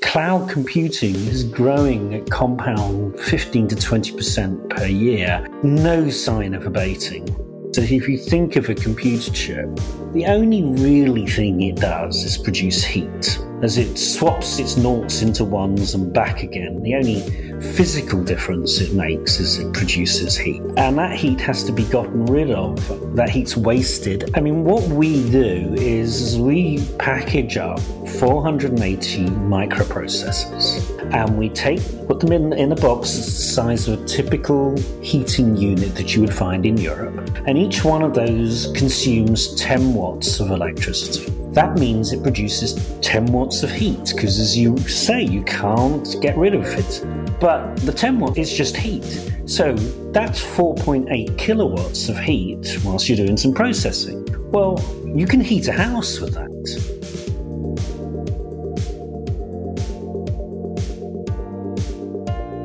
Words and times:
cloud 0.00 0.48
computing 0.48 1.14
is 1.14 1.44
growing 1.44 2.14
at 2.14 2.30
compound 2.30 3.18
15 3.20 3.68
to 3.68 3.76
20% 3.76 4.70
per 4.70 4.86
year. 4.86 5.46
No 5.62 6.08
sign 6.08 6.54
of 6.54 6.66
abating. 6.66 7.26
So 7.74 7.82
if 7.82 8.08
you 8.08 8.18
think 8.18 8.56
of 8.56 8.68
a 8.68 8.74
computer 8.74 9.30
chip, 9.32 9.68
the 10.12 10.24
only 10.26 10.64
really 10.64 11.26
thing 11.26 11.60
it 11.62 11.76
does 11.76 12.24
is 12.24 12.38
produce 12.38 12.82
heat 12.82 13.38
as 13.62 13.76
it 13.76 13.96
swaps 13.98 14.58
its 14.58 14.76
noughts 14.76 15.22
into 15.22 15.44
ones 15.44 15.94
and 15.94 16.12
back 16.12 16.42
again. 16.42 16.80
The 16.82 16.94
only 16.94 17.20
physical 17.60 18.22
difference 18.22 18.80
it 18.80 18.92
makes 18.92 19.40
is 19.40 19.58
it 19.58 19.72
produces 19.72 20.36
heat. 20.36 20.62
And 20.76 20.96
that 20.98 21.12
heat 21.12 21.40
has 21.40 21.64
to 21.64 21.72
be 21.72 21.84
gotten 21.84 22.26
rid 22.26 22.52
of. 22.52 23.16
That 23.16 23.28
heat's 23.28 23.56
wasted. 23.56 24.30
I 24.34 24.40
mean, 24.40 24.64
what 24.64 24.84
we 24.84 25.28
do 25.30 25.74
is 25.74 26.38
we 26.38 26.84
package 26.98 27.56
up 27.56 27.80
480 28.20 29.26
microprocessors 29.26 30.96
and 31.12 31.36
we 31.36 31.48
take, 31.48 31.80
put 32.06 32.20
them 32.20 32.32
in, 32.32 32.52
in 32.52 32.72
a 32.72 32.76
box 32.76 33.16
the 33.16 33.22
size 33.22 33.88
of 33.88 34.00
a 34.00 34.04
typical 34.06 34.76
heating 35.02 35.56
unit 35.56 35.94
that 35.96 36.14
you 36.14 36.20
would 36.20 36.34
find 36.34 36.64
in 36.64 36.76
Europe. 36.76 37.28
And 37.46 37.58
each 37.58 37.84
one 37.84 38.02
of 38.02 38.14
those 38.14 38.72
consumes 38.76 39.54
10 39.56 39.94
watts 39.94 40.38
of 40.38 40.50
electricity. 40.50 41.32
That 41.58 41.76
means 41.76 42.12
it 42.12 42.22
produces 42.22 42.76
10 43.00 43.32
watts 43.32 43.64
of 43.64 43.70
heat 43.72 44.12
because, 44.14 44.38
as 44.38 44.56
you 44.56 44.78
say, 44.78 45.24
you 45.24 45.42
can't 45.42 46.06
get 46.20 46.36
rid 46.38 46.54
of 46.54 46.64
it. 46.64 47.04
But 47.40 47.74
the 47.78 47.90
10 47.90 48.20
watt 48.20 48.38
is 48.38 48.52
just 48.52 48.76
heat. 48.76 49.02
So 49.44 49.72
that's 50.12 50.40
4.8 50.40 51.36
kilowatts 51.36 52.08
of 52.08 52.16
heat 52.16 52.78
whilst 52.84 53.08
you're 53.08 53.16
doing 53.16 53.36
some 53.36 53.52
processing. 53.52 54.24
Well, 54.52 54.78
you 55.04 55.26
can 55.26 55.40
heat 55.40 55.66
a 55.66 55.72
house 55.72 56.20
with 56.20 56.34
that. 56.34 56.46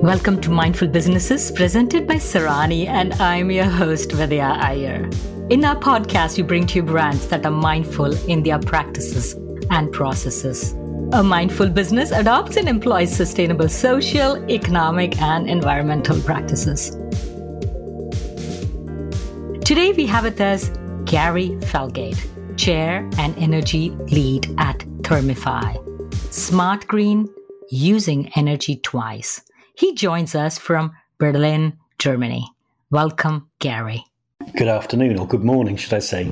Welcome 0.04 0.40
to 0.42 0.52
Mindful 0.52 0.90
Businesses 0.90 1.52
presented 1.52 2.06
by 2.06 2.18
Sarani, 2.18 2.86
and 2.86 3.14
I'm 3.14 3.50
your 3.50 3.66
host, 3.66 4.12
Vidya 4.12 4.56
Iyer. 4.60 5.10
In 5.50 5.66
our 5.66 5.76
podcast, 5.76 6.38
we 6.38 6.44
bring 6.44 6.66
to 6.68 6.76
you 6.76 6.84
brands 6.84 7.28
that 7.28 7.46
are 7.46 7.52
mindful 7.52 8.14
in 8.30 8.44
their 8.44 8.60
practices 8.60 9.34
and 9.70 9.92
processes. 9.92 10.72
A 11.12 11.22
mindful 11.22 11.70
business 11.70 12.12
adopts 12.12 12.56
and 12.56 12.70
employs 12.70 13.14
sustainable 13.14 13.68
social, 13.68 14.38
economic, 14.50 15.22
and 15.22 15.50
environmental 15.50 16.20
practices. 16.22 16.92
Today, 19.66 19.92
we 19.92 20.06
have 20.06 20.24
with 20.24 20.40
us 20.40 20.70
Gary 21.04 21.50
Felgate, 21.72 22.26
Chair 22.56 23.10
and 23.18 23.38
Energy 23.38 23.90
Lead 24.12 24.48
at 24.58 24.80
Thermify. 25.02 25.76
Smart 26.34 26.88
Green, 26.88 27.28
using 27.70 28.32
energy 28.38 28.78
twice. 28.78 29.42
He 29.76 29.94
joins 29.94 30.36
us 30.36 30.58
from 30.58 30.94
Berlin, 31.18 31.78
Germany. 32.00 32.48
Welcome, 32.90 33.50
Gary. 33.60 34.06
Good 34.52 34.68
afternoon, 34.68 35.18
or 35.18 35.28
good 35.28 35.44
morning, 35.44 35.78
should 35.78 35.94
I 35.94 36.00
say. 36.00 36.32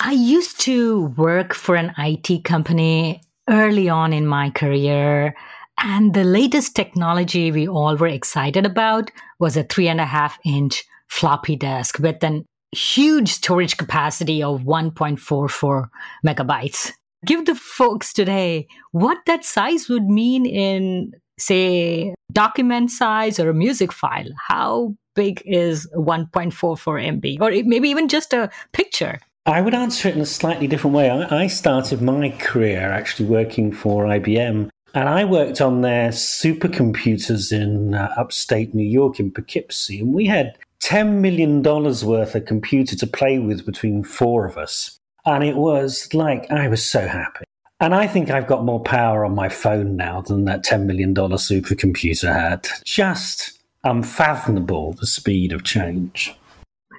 I 0.00 0.12
used 0.12 0.60
to 0.60 1.06
work 1.16 1.54
for 1.54 1.76
an 1.76 1.92
IT 1.98 2.44
company 2.44 3.20
early 3.48 3.88
on 3.88 4.12
in 4.12 4.26
my 4.26 4.50
career. 4.50 5.34
And 5.78 6.14
the 6.14 6.24
latest 6.24 6.74
technology 6.74 7.52
we 7.52 7.68
all 7.68 7.96
were 7.96 8.08
excited 8.08 8.66
about 8.66 9.10
was 9.38 9.56
a 9.56 9.64
three 9.64 9.88
and 9.88 10.00
a 10.00 10.06
half 10.06 10.38
inch 10.44 10.84
floppy 11.08 11.56
disk 11.56 11.98
with 11.98 12.22
an 12.22 12.44
huge 12.72 13.28
storage 13.28 13.76
capacity 13.76 14.42
of 14.42 14.62
1.44 14.62 15.88
megabytes. 16.26 16.92
Give 17.26 17.44
the 17.44 17.54
folks 17.54 18.12
today 18.12 18.66
what 18.92 19.18
that 19.26 19.44
size 19.44 19.88
would 19.88 20.04
mean 20.04 20.46
in, 20.46 21.12
say, 21.40 22.14
document 22.32 22.90
size 22.90 23.38
or 23.40 23.50
a 23.50 23.54
music 23.54 23.92
file. 23.92 24.28
How 24.48 24.94
big 25.14 25.42
is 25.44 25.88
1.44 25.94 26.50
MB, 26.52 27.40
or 27.40 27.50
maybe 27.66 27.88
even 27.88 28.08
just 28.08 28.32
a 28.32 28.50
picture? 28.72 29.18
I 29.46 29.60
would 29.60 29.74
answer 29.74 30.08
it 30.08 30.14
in 30.14 30.20
a 30.20 30.26
slightly 30.26 30.66
different 30.66 30.94
way. 30.94 31.10
I, 31.10 31.46
started 31.46 32.02
my 32.02 32.30
career 32.38 32.92
actually 32.92 33.28
working 33.28 33.72
for 33.72 34.04
IBM, 34.04 34.68
and 34.94 35.08
I 35.08 35.24
worked 35.24 35.60
on 35.60 35.80
their 35.80 36.10
supercomputers 36.10 37.50
in 37.50 37.94
uh, 37.94 38.14
upstate 38.16 38.74
New 38.74 38.86
York 38.86 39.18
in 39.18 39.32
Poughkeepsie, 39.32 40.00
and 40.00 40.12
we 40.12 40.26
had 40.26 40.56
$10 40.82 41.20
million 41.20 41.62
worth 41.62 42.34
of 42.34 42.44
computer 42.44 42.96
to 42.96 43.06
play 43.06 43.38
with 43.38 43.66
between 43.66 44.02
four 44.02 44.46
of 44.46 44.56
us. 44.56 44.98
And 45.26 45.44
it 45.44 45.56
was 45.56 46.12
like, 46.14 46.50
I 46.50 46.68
was 46.68 46.84
so 46.84 47.06
happy. 47.06 47.44
And 47.80 47.94
I 47.94 48.06
think 48.06 48.30
I've 48.30 48.46
got 48.46 48.64
more 48.64 48.82
power 48.82 49.24
on 49.24 49.34
my 49.34 49.48
phone 49.48 49.96
now 49.96 50.20
than 50.20 50.44
that 50.44 50.62
$10 50.64 50.84
million 50.84 51.14
supercomputer 51.14 52.32
had. 52.32 52.68
Just 52.84 53.58
unfathomable 53.84 54.92
the 55.00 55.06
speed 55.06 55.52
of 55.52 55.64
change. 55.64 56.34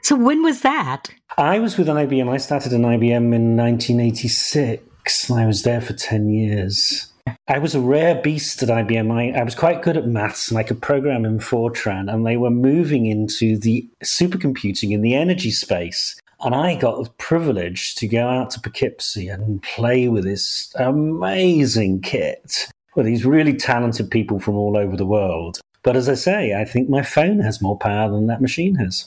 So 0.02 0.16
when 0.16 0.42
was 0.42 0.62
that? 0.62 1.10
I 1.38 1.60
was 1.60 1.78
with 1.78 1.88
IBM. 1.88 2.28
I 2.28 2.38
started 2.38 2.74
in 2.74 2.82
IBM 2.82 3.34
in 3.36 3.56
1986. 3.56 5.30
I 5.30 5.46
was 5.46 5.62
there 5.62 5.82
for 5.82 5.94
10 5.94 6.30
years. 6.30 7.08
I 7.48 7.60
was 7.60 7.76
a 7.76 7.80
rare 7.80 8.20
beast 8.20 8.64
at 8.64 8.70
IBM. 8.70 9.12
I, 9.12 9.40
I 9.40 9.44
was 9.44 9.54
quite 9.54 9.84
good 9.84 9.98
at 9.98 10.08
maths 10.08 10.50
and 10.50 10.58
I 10.58 10.64
could 10.64 10.82
program 10.82 11.26
in 11.26 11.38
Fortran, 11.38 12.12
and 12.12 12.26
they 12.26 12.38
were 12.38 12.50
moving 12.50 13.06
into 13.06 13.58
the 13.58 13.88
supercomputing 14.04 14.92
in 14.92 15.02
the 15.02 15.14
energy 15.14 15.52
space. 15.52 16.20
And 16.44 16.56
I 16.56 16.76
got 16.76 17.04
the 17.04 17.10
privilege 17.12 17.94
to 17.96 18.08
go 18.08 18.28
out 18.28 18.50
to 18.52 18.60
Poughkeepsie 18.60 19.28
and 19.28 19.62
play 19.62 20.08
with 20.08 20.24
this 20.24 20.74
amazing 20.76 22.02
kit 22.02 22.68
with 22.96 23.06
these 23.06 23.26
really 23.26 23.54
talented 23.54 24.10
people 24.10 24.40
from 24.40 24.56
all 24.56 24.76
over 24.76 24.98
the 24.98 25.06
world. 25.06 25.60
But 25.84 25.96
as 25.96 26.10
I 26.10 26.16
say, 26.16 26.54
I 26.54 26.66
think 26.66 26.90
my 26.90 27.04
phone 27.04 27.40
has 27.40 27.62
more 27.62 27.78
power 27.78 28.10
than 28.10 28.28
that 28.28 28.42
machine 28.42 28.76
has. 28.76 29.06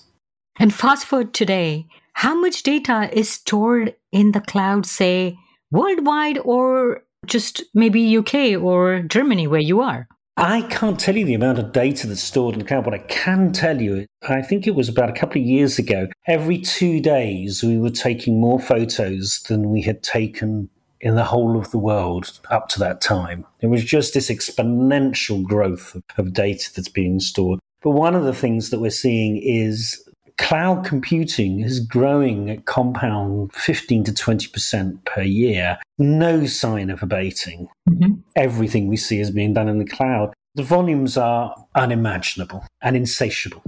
And 0.59 0.73
fast 0.73 1.07
forward 1.07 1.35
today, 1.35 1.87
how 2.13 2.39
much 2.39 2.63
data 2.63 3.11
is 3.13 3.29
stored 3.29 3.95
in 4.13 4.33
the 4.33 4.41
cloud, 4.41 4.87
say, 4.87 5.37
worldwide 5.71 6.39
or 6.39 7.03
just 7.27 7.65
maybe 7.75 8.17
UK 8.17 8.63
or 8.63 9.01
Germany 9.01 9.49
where 9.49 9.61
you 9.61 9.81
are? 9.81 10.07
I 10.37 10.63
can't 10.63 10.99
tell 10.99 11.17
you 11.17 11.25
the 11.25 11.35
amount 11.35 11.61
of 11.61 11.71
data 11.71 12.09
that's 12.09 12.23
stored 12.23 12.55
in 12.55 12.59
the 12.59 12.65
cloud. 12.65 12.85
What 12.85 12.95
I 12.95 12.99
can 12.99 13.53
tell 13.53 13.81
you, 13.81 14.07
I 14.29 14.43
think 14.43 14.67
it 14.67 14.75
was 14.75 14.89
about 14.89 15.09
a 15.09 15.13
couple 15.13 15.41
of 15.41 15.47
years 15.47 15.79
ago, 15.79 16.09
every 16.27 16.59
two 16.59 17.01
days 17.01 17.63
we 17.63 17.79
were 17.79 17.91
taking 17.91 18.41
more 18.41 18.59
photos 18.59 19.41
than 19.49 19.71
we 19.71 19.83
had 19.83 20.03
taken 20.03 20.71
in 21.01 21.15
the 21.15 21.25
whole 21.25 21.57
of 21.57 21.71
the 21.71 21.79
world 21.79 22.41
up 22.51 22.69
to 22.71 22.81
that 22.81 23.01
time. 23.01 23.47
It 23.61 23.69
was 23.69 23.85
just 23.85 24.15
this 24.15 24.29
exponential 24.29 25.45
growth 25.45 25.97
of 26.19 26.33
data 26.33 26.71
that's 26.75 26.89
being 26.89 27.21
stored. 27.21 27.61
But 27.83 27.91
one 27.91 28.17
of 28.17 28.25
the 28.25 28.35
things 28.35 28.71
that 28.71 28.81
we're 28.81 28.91
seeing 28.91 29.37
is 29.37 30.04
cloud 30.39 30.85
computing 30.85 31.61
is 31.61 31.81
growing 31.81 32.51
at 32.51 32.65
compound 32.65 33.53
15 33.55 34.05
to 34.05 34.13
20% 34.13 35.05
per 35.05 35.23
year. 35.23 35.79
No 35.99 36.47
sign 36.47 36.91
of 36.91 37.03
abating. 37.03 37.69
Mm-hmm. 37.89 38.15
Everything 38.37 38.89
we 38.89 38.97
see 38.97 39.21
is 39.21 39.31
being 39.31 39.55
done 39.55 39.69
in 39.69 39.79
the 39.79 39.85
cloud. 39.85 40.33
The 40.55 40.63
volumes 40.63 41.17
are 41.17 41.55
unimaginable 41.75 42.65
and 42.83 42.97
insatiable. 42.97 43.63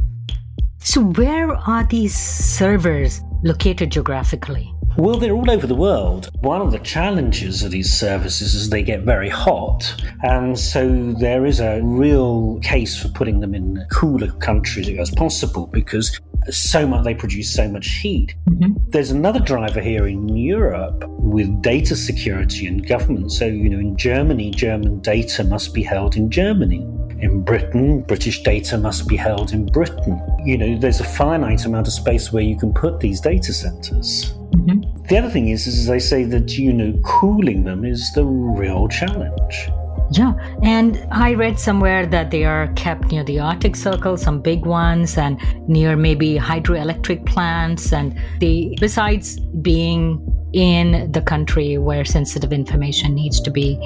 So, 0.78 1.00
where 1.02 1.52
are 1.52 1.84
these 1.84 2.16
servers 2.16 3.20
located 3.42 3.90
geographically? 3.90 4.72
Well, 4.96 5.18
they're 5.18 5.34
all 5.34 5.50
over 5.50 5.66
the 5.66 5.74
world. 5.74 6.30
One 6.40 6.62
of 6.62 6.72
the 6.72 6.78
challenges 6.78 7.62
of 7.62 7.70
these 7.70 7.92
services 7.92 8.54
is 8.54 8.70
they 8.70 8.82
get 8.82 9.02
very 9.02 9.28
hot. 9.28 9.94
And 10.22 10.58
so 10.58 11.12
there 11.12 11.44
is 11.44 11.60
a 11.60 11.82
real 11.82 12.58
case 12.60 12.98
for 12.98 13.08
putting 13.08 13.40
them 13.40 13.54
in 13.54 13.84
cooler 13.90 14.30
countries 14.32 14.88
as 14.98 15.10
possible 15.10 15.66
because 15.66 16.18
so 16.50 16.86
much 16.86 17.04
they 17.04 17.14
produce 17.14 17.52
so 17.52 17.68
much 17.68 17.88
heat. 17.88 18.34
Mm-hmm. 18.48 18.72
There's 18.88 19.10
another 19.10 19.40
driver 19.40 19.80
here 19.80 20.06
in 20.06 20.28
Europe 20.28 21.04
with 21.08 21.62
data 21.62 21.96
security 21.96 22.66
and 22.66 22.86
government. 22.86 23.32
So, 23.32 23.46
you 23.46 23.68
know, 23.68 23.78
in 23.78 23.96
Germany, 23.96 24.50
German 24.50 25.00
data 25.00 25.44
must 25.44 25.74
be 25.74 25.82
held 25.82 26.16
in 26.16 26.30
Germany. 26.30 26.86
In 27.20 27.42
Britain, 27.42 28.02
British 28.02 28.42
data 28.42 28.76
must 28.76 29.08
be 29.08 29.16
held 29.16 29.52
in 29.52 29.66
Britain. 29.66 30.20
You 30.44 30.58
know, 30.58 30.78
there's 30.78 31.00
a 31.00 31.04
finite 31.04 31.64
amount 31.64 31.86
of 31.86 31.92
space 31.92 32.32
where 32.32 32.42
you 32.42 32.58
can 32.58 32.74
put 32.74 33.00
these 33.00 33.20
data 33.20 33.52
centers. 33.52 34.32
Mm-hmm. 34.52 35.04
The 35.04 35.18
other 35.18 35.30
thing 35.30 35.48
is, 35.48 35.66
is 35.66 35.86
they 35.86 35.98
say 35.98 36.24
that, 36.24 36.58
you 36.58 36.72
know, 36.72 36.98
cooling 37.04 37.64
them 37.64 37.84
is 37.84 38.12
the 38.14 38.24
real 38.24 38.88
challenge. 38.88 39.70
Yeah, 40.10 40.34
and 40.62 41.04
I 41.10 41.34
read 41.34 41.58
somewhere 41.58 42.06
that 42.06 42.30
they 42.30 42.44
are 42.44 42.68
kept 42.74 43.10
near 43.10 43.24
the 43.24 43.40
Arctic 43.40 43.74
Circle, 43.74 44.16
some 44.16 44.40
big 44.40 44.64
ones, 44.64 45.18
and 45.18 45.40
near 45.68 45.96
maybe 45.96 46.36
hydroelectric 46.36 47.26
plants. 47.26 47.92
And 47.92 48.16
they, 48.40 48.76
besides 48.80 49.40
being 49.40 50.24
in 50.52 51.10
the 51.10 51.20
country 51.20 51.76
where 51.76 52.04
sensitive 52.04 52.52
information 52.52 53.14
needs 53.14 53.40
to 53.40 53.50
be 53.50 53.78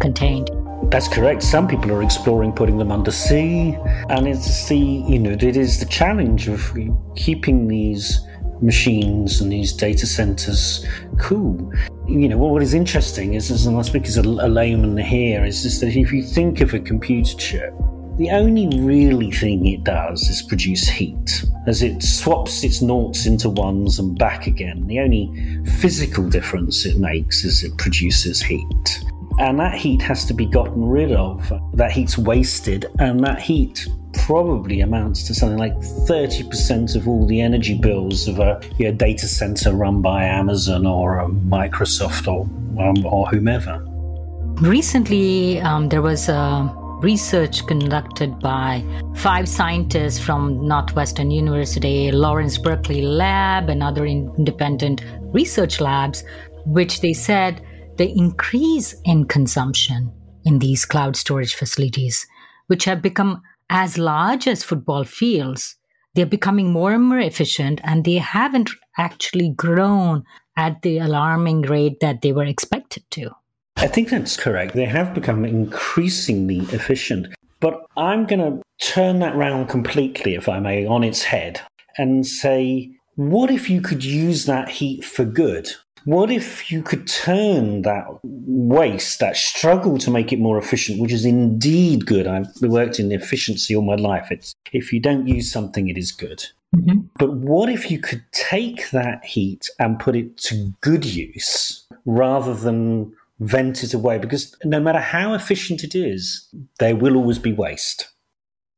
contained. 0.00 0.50
That's 0.90 1.08
correct. 1.08 1.42
Some 1.42 1.66
people 1.68 1.90
are 1.92 2.02
exploring 2.02 2.52
putting 2.52 2.78
them 2.78 2.92
under 2.92 3.10
sea, 3.10 3.76
and 4.08 4.28
it's 4.28 4.68
the 4.68 4.78
you 4.78 5.18
know 5.18 5.30
it 5.30 5.42
is 5.56 5.80
the 5.80 5.86
challenge 5.86 6.48
of 6.48 6.76
keeping 7.16 7.68
these 7.68 8.20
machines 8.62 9.40
and 9.40 9.52
these 9.52 9.72
data 9.72 10.06
centers 10.06 10.84
cool. 11.18 11.72
You 12.08 12.28
know, 12.28 12.38
what 12.38 12.62
is 12.62 12.74
interesting 12.74 13.34
is, 13.34 13.50
as 13.50 13.66
I 13.66 13.82
speak 13.82 14.06
as 14.06 14.16
a, 14.16 14.22
a 14.22 14.48
layman 14.48 14.96
here, 14.96 15.44
is 15.44 15.62
just 15.62 15.80
that 15.80 15.96
if 15.96 16.12
you 16.12 16.22
think 16.22 16.60
of 16.60 16.72
a 16.74 16.78
computer 16.78 17.36
chip, 17.36 17.74
the 18.16 18.30
only 18.30 18.80
really 18.80 19.30
thing 19.30 19.66
it 19.66 19.84
does 19.84 20.22
is 20.30 20.40
produce 20.40 20.88
heat, 20.88 21.44
as 21.66 21.82
it 21.82 22.02
swaps 22.02 22.64
its 22.64 22.80
noughts 22.80 23.26
into 23.26 23.50
ones 23.50 23.98
and 23.98 24.18
back 24.18 24.46
again. 24.46 24.86
The 24.86 25.00
only 25.00 25.60
physical 25.80 26.26
difference 26.26 26.86
it 26.86 26.98
makes 26.98 27.44
is 27.44 27.62
it 27.62 27.76
produces 27.76 28.40
heat. 28.40 29.04
And 29.38 29.60
that 29.60 29.74
heat 29.74 30.00
has 30.02 30.24
to 30.26 30.34
be 30.34 30.46
gotten 30.46 30.84
rid 30.84 31.12
of. 31.12 31.52
That 31.74 31.92
heat's 31.92 32.16
wasted, 32.16 32.86
and 32.98 33.22
that 33.24 33.38
heat 33.40 33.86
probably 34.24 34.80
amounts 34.80 35.24
to 35.24 35.34
something 35.34 35.58
like 35.58 35.76
30% 35.76 36.96
of 36.96 37.06
all 37.06 37.26
the 37.26 37.40
energy 37.40 37.76
bills 37.76 38.28
of 38.28 38.38
a 38.38 38.60
you 38.78 38.86
know, 38.86 38.92
data 38.92 39.28
center 39.28 39.72
run 39.72 40.00
by 40.00 40.24
Amazon 40.24 40.86
or 40.86 41.28
Microsoft 41.28 42.26
or, 42.26 42.42
um, 42.82 43.04
or 43.04 43.26
whomever. 43.28 43.84
Recently, 44.62 45.60
um, 45.60 45.90
there 45.90 46.00
was 46.00 46.30
a 46.30 46.74
research 47.02 47.66
conducted 47.66 48.38
by 48.40 48.82
five 49.16 49.48
scientists 49.48 50.18
from 50.18 50.66
Northwestern 50.66 51.30
University, 51.30 52.10
Lawrence 52.10 52.56
Berkeley 52.56 53.02
Lab, 53.02 53.68
and 53.68 53.82
other 53.82 54.06
independent 54.06 55.04
research 55.34 55.78
labs, 55.78 56.24
which 56.64 57.00
they 57.02 57.12
said 57.12 57.60
the 57.96 58.10
increase 58.10 58.94
in 59.04 59.24
consumption 59.26 60.12
in 60.44 60.58
these 60.58 60.84
cloud 60.84 61.16
storage 61.16 61.54
facilities, 61.54 62.26
which 62.66 62.84
have 62.84 63.02
become 63.02 63.42
as 63.70 63.98
large 63.98 64.46
as 64.46 64.62
football 64.62 65.04
fields, 65.04 65.76
they're 66.14 66.26
becoming 66.26 66.72
more 66.72 66.92
and 66.92 67.04
more 67.04 67.18
efficient 67.18 67.80
and 67.84 68.04
they 68.04 68.14
haven't 68.16 68.70
actually 68.96 69.50
grown 69.50 70.24
at 70.56 70.80
the 70.82 70.98
alarming 70.98 71.62
rate 71.62 72.00
that 72.00 72.22
they 72.22 72.32
were 72.32 72.44
expected 72.44 73.04
to. 73.10 73.30
I 73.76 73.86
think 73.86 74.08
that's 74.08 74.36
correct. 74.36 74.74
They 74.74 74.86
have 74.86 75.12
become 75.12 75.44
increasingly 75.44 76.60
efficient. 76.74 77.28
But 77.60 77.80
I'm 77.96 78.26
going 78.26 78.40
to 78.40 78.62
turn 78.80 79.18
that 79.18 79.36
round 79.36 79.68
completely, 79.68 80.34
if 80.34 80.48
I 80.48 80.60
may, 80.60 80.86
on 80.86 81.04
its 81.04 81.24
head 81.24 81.60
and 81.98 82.26
say, 82.26 82.90
what 83.16 83.50
if 83.50 83.68
you 83.68 83.80
could 83.80 84.04
use 84.04 84.46
that 84.46 84.68
heat 84.68 85.04
for 85.04 85.24
good? 85.24 85.68
What 86.06 86.30
if 86.30 86.70
you 86.70 86.82
could 86.82 87.08
turn 87.08 87.82
that 87.82 88.06
waste, 88.22 89.18
that 89.18 89.36
struggle 89.36 89.98
to 89.98 90.08
make 90.08 90.32
it 90.32 90.38
more 90.38 90.56
efficient, 90.56 91.00
which 91.00 91.10
is 91.10 91.24
indeed 91.24 92.06
good? 92.06 92.28
I've 92.28 92.46
worked 92.62 93.00
in 93.00 93.10
efficiency 93.10 93.74
all 93.74 93.82
my 93.82 93.96
life. 93.96 94.28
It's 94.30 94.54
if 94.72 94.92
you 94.92 95.00
don't 95.00 95.26
use 95.26 95.50
something, 95.50 95.88
it 95.88 95.98
is 95.98 96.12
good. 96.12 96.44
Mm-hmm. 96.76 97.08
But 97.18 97.32
what 97.32 97.68
if 97.68 97.90
you 97.90 97.98
could 97.98 98.22
take 98.30 98.90
that 98.90 99.24
heat 99.24 99.68
and 99.80 99.98
put 99.98 100.14
it 100.14 100.36
to 100.42 100.72
good 100.80 101.04
use 101.04 101.84
rather 102.04 102.54
than 102.54 103.12
vent 103.40 103.82
it 103.82 103.92
away? 103.92 104.18
Because 104.18 104.54
no 104.62 104.78
matter 104.78 105.00
how 105.00 105.34
efficient 105.34 105.82
it 105.82 105.96
is, 105.96 106.48
there 106.78 106.94
will 106.94 107.16
always 107.16 107.40
be 107.40 107.52
waste. 107.52 108.10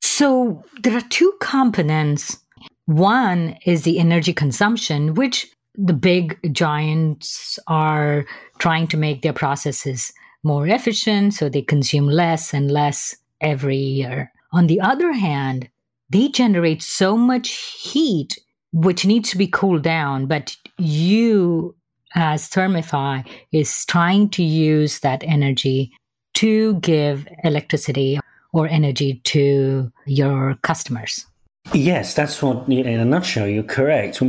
So 0.01 0.65
there 0.83 0.97
are 0.97 1.03
two 1.11 1.35
components. 1.41 2.39
One 2.87 3.59
is 3.67 3.83
the 3.83 3.99
energy 3.99 4.33
consumption, 4.33 5.13
which 5.13 5.53
the 5.79 5.93
big 5.93 6.39
giants 6.53 7.59
are 7.69 8.27
trying 8.59 8.89
to 8.89 8.97
make 8.97 9.23
their 9.23 9.33
processes 9.33 10.13
more 10.43 10.67
efficient, 10.67 11.35
so 11.35 11.49
they 11.49 11.63
consume 11.63 12.09
less 12.09 12.53
and 12.53 12.71
less 12.71 13.17
every 13.41 13.77
year. 13.77 14.33
On 14.53 14.67
the 14.67 14.81
other 14.81 15.13
hand, 15.13 15.69
they 16.11 16.29
generate 16.29 16.83
so 16.83 17.17
much 17.17 17.51
heat 17.81 18.39
which 18.73 19.07
needs 19.07 19.31
to 19.31 19.39
be 19.39 19.47
cooled 19.47 19.83
down, 19.83 20.27
but 20.27 20.57
you 20.79 21.75
as 22.15 22.49
Thermify 22.49 23.27
is 23.53 23.85
trying 23.87 24.29
to 24.31 24.43
use 24.43 25.01
that 25.01 25.23
energy 25.25 25.93
to 26.35 26.75
give 26.81 27.27
electricity 27.45 28.19
or 28.53 28.67
energy 28.69 29.21
to 29.25 29.93
your 30.07 30.55
customers. 30.63 31.27
Yes, 31.75 32.15
that's 32.15 32.43
what, 32.43 32.69
in 32.69 32.87
a 32.87 33.05
nutshell, 33.05 33.47
you're 33.47 33.62
correct. 33.62 34.23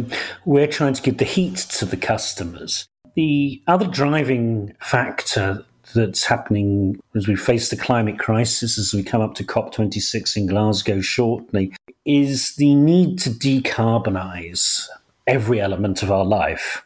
We're 0.46 0.68
trying 0.68 0.94
to 0.94 1.02
give 1.02 1.18
the 1.18 1.26
heat 1.26 1.56
to 1.56 1.86
the 1.86 1.98
customers. 1.98 2.88
The 3.16 3.62
other 3.68 3.88
driving 3.88 4.76
factor 4.80 5.66
that's 5.96 6.26
happening 6.26 7.00
as 7.16 7.28
we 7.28 7.36
face 7.36 7.70
the 7.70 7.78
climate 7.78 8.20
crisis, 8.20 8.78
as 8.78 8.94
we 8.94 9.04
come 9.04 9.22
up 9.22 9.36
to 9.36 9.44
COP26 9.44 10.38
in 10.38 10.46
Glasgow 10.48 11.02
shortly, 11.02 11.74
is 12.06 12.56
the 12.56 12.76
need 12.76 13.18
to 13.20 13.30
decarbonize 13.30 14.88
every 15.26 15.60
element 15.60 16.04
of 16.04 16.12
our 16.12 16.26
life. 16.26 16.86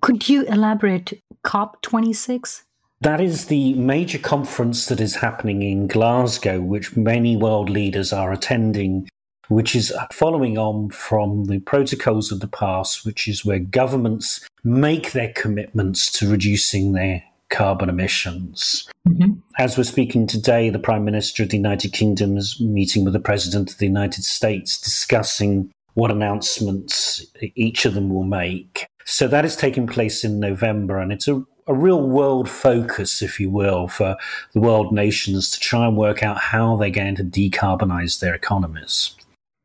Could 0.00 0.28
you 0.28 0.42
elaborate 0.44 1.22
COP26? 1.44 2.62
That 3.02 3.20
is 3.20 3.46
the 3.46 3.74
major 3.74 4.18
conference 4.18 4.86
that 4.86 5.00
is 5.00 5.16
happening 5.16 5.62
in 5.62 5.86
Glasgow, 5.86 6.60
which 6.60 6.96
many 6.96 7.36
world 7.36 7.70
leaders 7.70 8.12
are 8.12 8.32
attending 8.32 9.08
which 9.50 9.74
is 9.74 9.92
following 10.12 10.56
on 10.56 10.88
from 10.90 11.46
the 11.46 11.58
protocols 11.58 12.30
of 12.30 12.38
the 12.38 12.48
past, 12.48 13.04
which 13.04 13.26
is 13.26 13.44
where 13.44 13.58
governments 13.58 14.46
make 14.62 15.10
their 15.10 15.32
commitments 15.34 16.10
to 16.12 16.30
reducing 16.30 16.92
their 16.92 17.22
carbon 17.48 17.88
emissions. 17.88 18.88
Mm-hmm. 19.08 19.32
As 19.58 19.76
we're 19.76 19.84
speaking 19.84 20.28
today, 20.28 20.70
the 20.70 20.78
Prime 20.78 21.04
Minister 21.04 21.42
of 21.42 21.48
the 21.48 21.56
United 21.56 21.92
Kingdom 21.92 22.36
is 22.36 22.60
meeting 22.60 23.04
with 23.04 23.12
the 23.12 23.18
President 23.18 23.72
of 23.72 23.78
the 23.78 23.86
United 23.86 24.22
States 24.22 24.80
discussing 24.80 25.72
what 25.94 26.12
announcements 26.12 27.26
each 27.56 27.84
of 27.84 27.94
them 27.94 28.08
will 28.14 28.22
make. 28.22 28.86
So 29.04 29.26
that 29.26 29.44
is 29.44 29.56
taking 29.56 29.88
place 29.88 30.22
in 30.22 30.38
November, 30.38 30.98
and 30.98 31.10
it's 31.10 31.26
a, 31.26 31.42
a 31.66 31.74
real 31.74 32.08
world 32.08 32.48
focus, 32.48 33.20
if 33.20 33.40
you 33.40 33.50
will, 33.50 33.88
for 33.88 34.16
the 34.52 34.60
world 34.60 34.92
nations 34.92 35.50
to 35.50 35.58
try 35.58 35.88
and 35.88 35.96
work 35.96 36.22
out 36.22 36.38
how 36.38 36.76
they're 36.76 36.90
going 36.90 37.16
to 37.16 37.24
decarbonize 37.24 38.20
their 38.20 38.34
economies. 38.34 39.16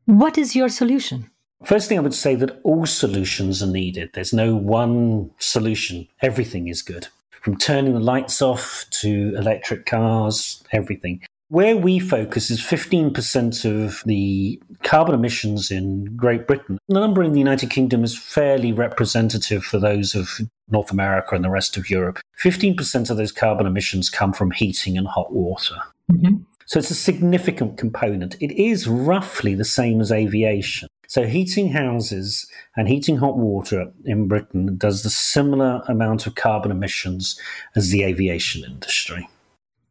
What 0.06 0.38
is 0.38 0.54
your 0.54 0.68
solution? 0.68 1.30
First 1.64 1.88
thing 1.88 1.98
I 1.98 2.02
would 2.02 2.14
say 2.14 2.36
that 2.36 2.60
all 2.62 2.86
solutions 2.86 3.62
are 3.62 3.66
needed. 3.66 4.10
There's 4.14 4.32
no 4.32 4.54
one 4.54 5.30
solution. 5.38 6.06
Everything 6.22 6.68
is 6.68 6.80
good. 6.80 7.08
From 7.42 7.56
turning 7.56 7.94
the 7.94 8.00
lights 8.00 8.40
off 8.40 8.86
to 9.02 9.34
electric 9.36 9.84
cars, 9.84 10.62
everything. 10.72 11.22
Where 11.48 11.76
we 11.76 11.98
focus 11.98 12.50
is 12.50 12.60
15% 12.60 13.64
of 13.64 14.02
the 14.04 14.60
carbon 14.82 15.14
emissions 15.14 15.70
in 15.70 16.16
Great 16.16 16.46
Britain. 16.46 16.78
The 16.88 17.00
number 17.00 17.22
in 17.22 17.32
the 17.32 17.38
United 17.38 17.70
Kingdom 17.70 18.02
is 18.02 18.18
fairly 18.18 18.72
representative 18.72 19.64
for 19.64 19.78
those 19.78 20.14
of 20.14 20.40
North 20.68 20.90
America 20.90 21.34
and 21.34 21.44
the 21.44 21.50
rest 21.50 21.76
of 21.76 21.88
Europe. 21.88 22.18
15% 22.42 23.10
of 23.10 23.16
those 23.16 23.32
carbon 23.32 23.66
emissions 23.66 24.10
come 24.10 24.32
from 24.32 24.50
heating 24.50 24.98
and 24.98 25.06
hot 25.06 25.32
water. 25.32 25.76
Mm-hmm. 26.10 26.42
So 26.66 26.80
it's 26.80 26.90
a 26.90 26.96
significant 26.96 27.78
component. 27.78 28.36
It 28.40 28.52
is 28.60 28.88
roughly 28.88 29.54
the 29.54 29.64
same 29.64 30.00
as 30.00 30.10
aviation. 30.10 30.88
So 31.08 31.24
heating 31.24 31.70
houses 31.70 32.50
and 32.76 32.88
heating 32.88 33.18
hot 33.18 33.36
water 33.36 33.92
in 34.04 34.26
Britain 34.26 34.76
does 34.76 35.04
the 35.04 35.10
similar 35.10 35.82
amount 35.86 36.26
of 36.26 36.34
carbon 36.34 36.72
emissions 36.72 37.40
as 37.76 37.90
the 37.90 38.02
aviation 38.02 38.64
industry. 38.64 39.28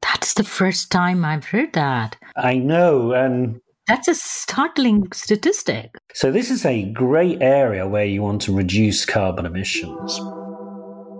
That's 0.01 0.33
the 0.33 0.43
first 0.43 0.91
time 0.91 1.23
I've 1.23 1.45
heard 1.45 1.71
that. 1.73 2.17
I 2.35 2.57
know, 2.57 3.13
and 3.13 3.61
that's 3.87 4.09
a 4.09 4.15
startling 4.15 5.09
statistic. 5.13 5.95
So 6.13 6.31
this 6.31 6.51
is 6.51 6.65
a 6.65 6.91
great 6.91 7.41
area 7.41 7.87
where 7.87 8.05
you 8.05 8.21
want 8.21 8.41
to 8.43 8.53
reduce 8.53 9.05
carbon 9.05 9.45
emissions. 9.45 10.17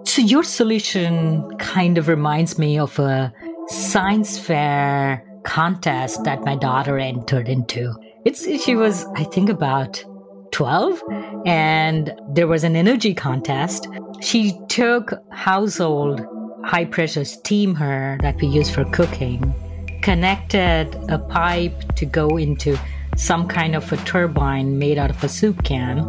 So 0.06 0.22
your 0.22 0.44
solution 0.44 1.50
kind 1.58 1.98
of 1.98 2.10
reminds 2.10 2.60
me 2.60 2.78
of 2.78 3.00
a 3.00 3.34
science 3.68 4.38
fair 4.38 5.25
contest 5.46 6.24
that 6.26 6.44
my 6.44 6.56
daughter 6.56 6.98
entered 6.98 7.48
into. 7.48 7.94
It's 8.26 8.44
she 8.64 8.76
was 8.76 9.06
I 9.16 9.24
think 9.24 9.50
about 9.50 10.04
12 10.52 11.02
and 11.46 12.14
there 12.34 12.48
was 12.48 12.64
an 12.64 12.76
energy 12.76 13.14
contest. 13.14 13.88
She 14.22 14.58
took 14.68 15.14
household 15.32 16.26
high 16.64 16.86
pressure 16.86 17.24
steamer 17.24 18.18
that 18.22 18.36
we 18.42 18.48
use 18.48 18.70
for 18.70 18.86
cooking, 18.86 19.54
connected 20.02 20.96
a 21.10 21.20
pipe 21.20 21.96
to 21.96 22.06
go 22.06 22.38
into 22.38 22.78
some 23.16 23.48
kind 23.48 23.76
of 23.76 23.92
a 23.94 23.98
turbine 23.98 24.80
made 24.80 24.98
out 24.98 25.10
of 25.10 25.24
a 25.24 25.30
soup 25.30 25.64
can, 25.64 26.00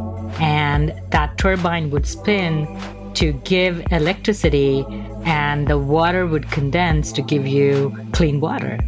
and 0.40 0.94
that 1.10 1.36
turbine 1.38 1.90
would 1.90 2.06
spin 2.06 2.66
to 3.14 3.32
give 3.44 3.84
electricity, 3.92 4.84
and 5.24 5.68
the 5.68 5.78
water 5.78 6.26
would 6.26 6.50
condense 6.50 7.12
to 7.12 7.22
give 7.22 7.46
you 7.46 7.96
clean 8.12 8.40
water 8.40 8.78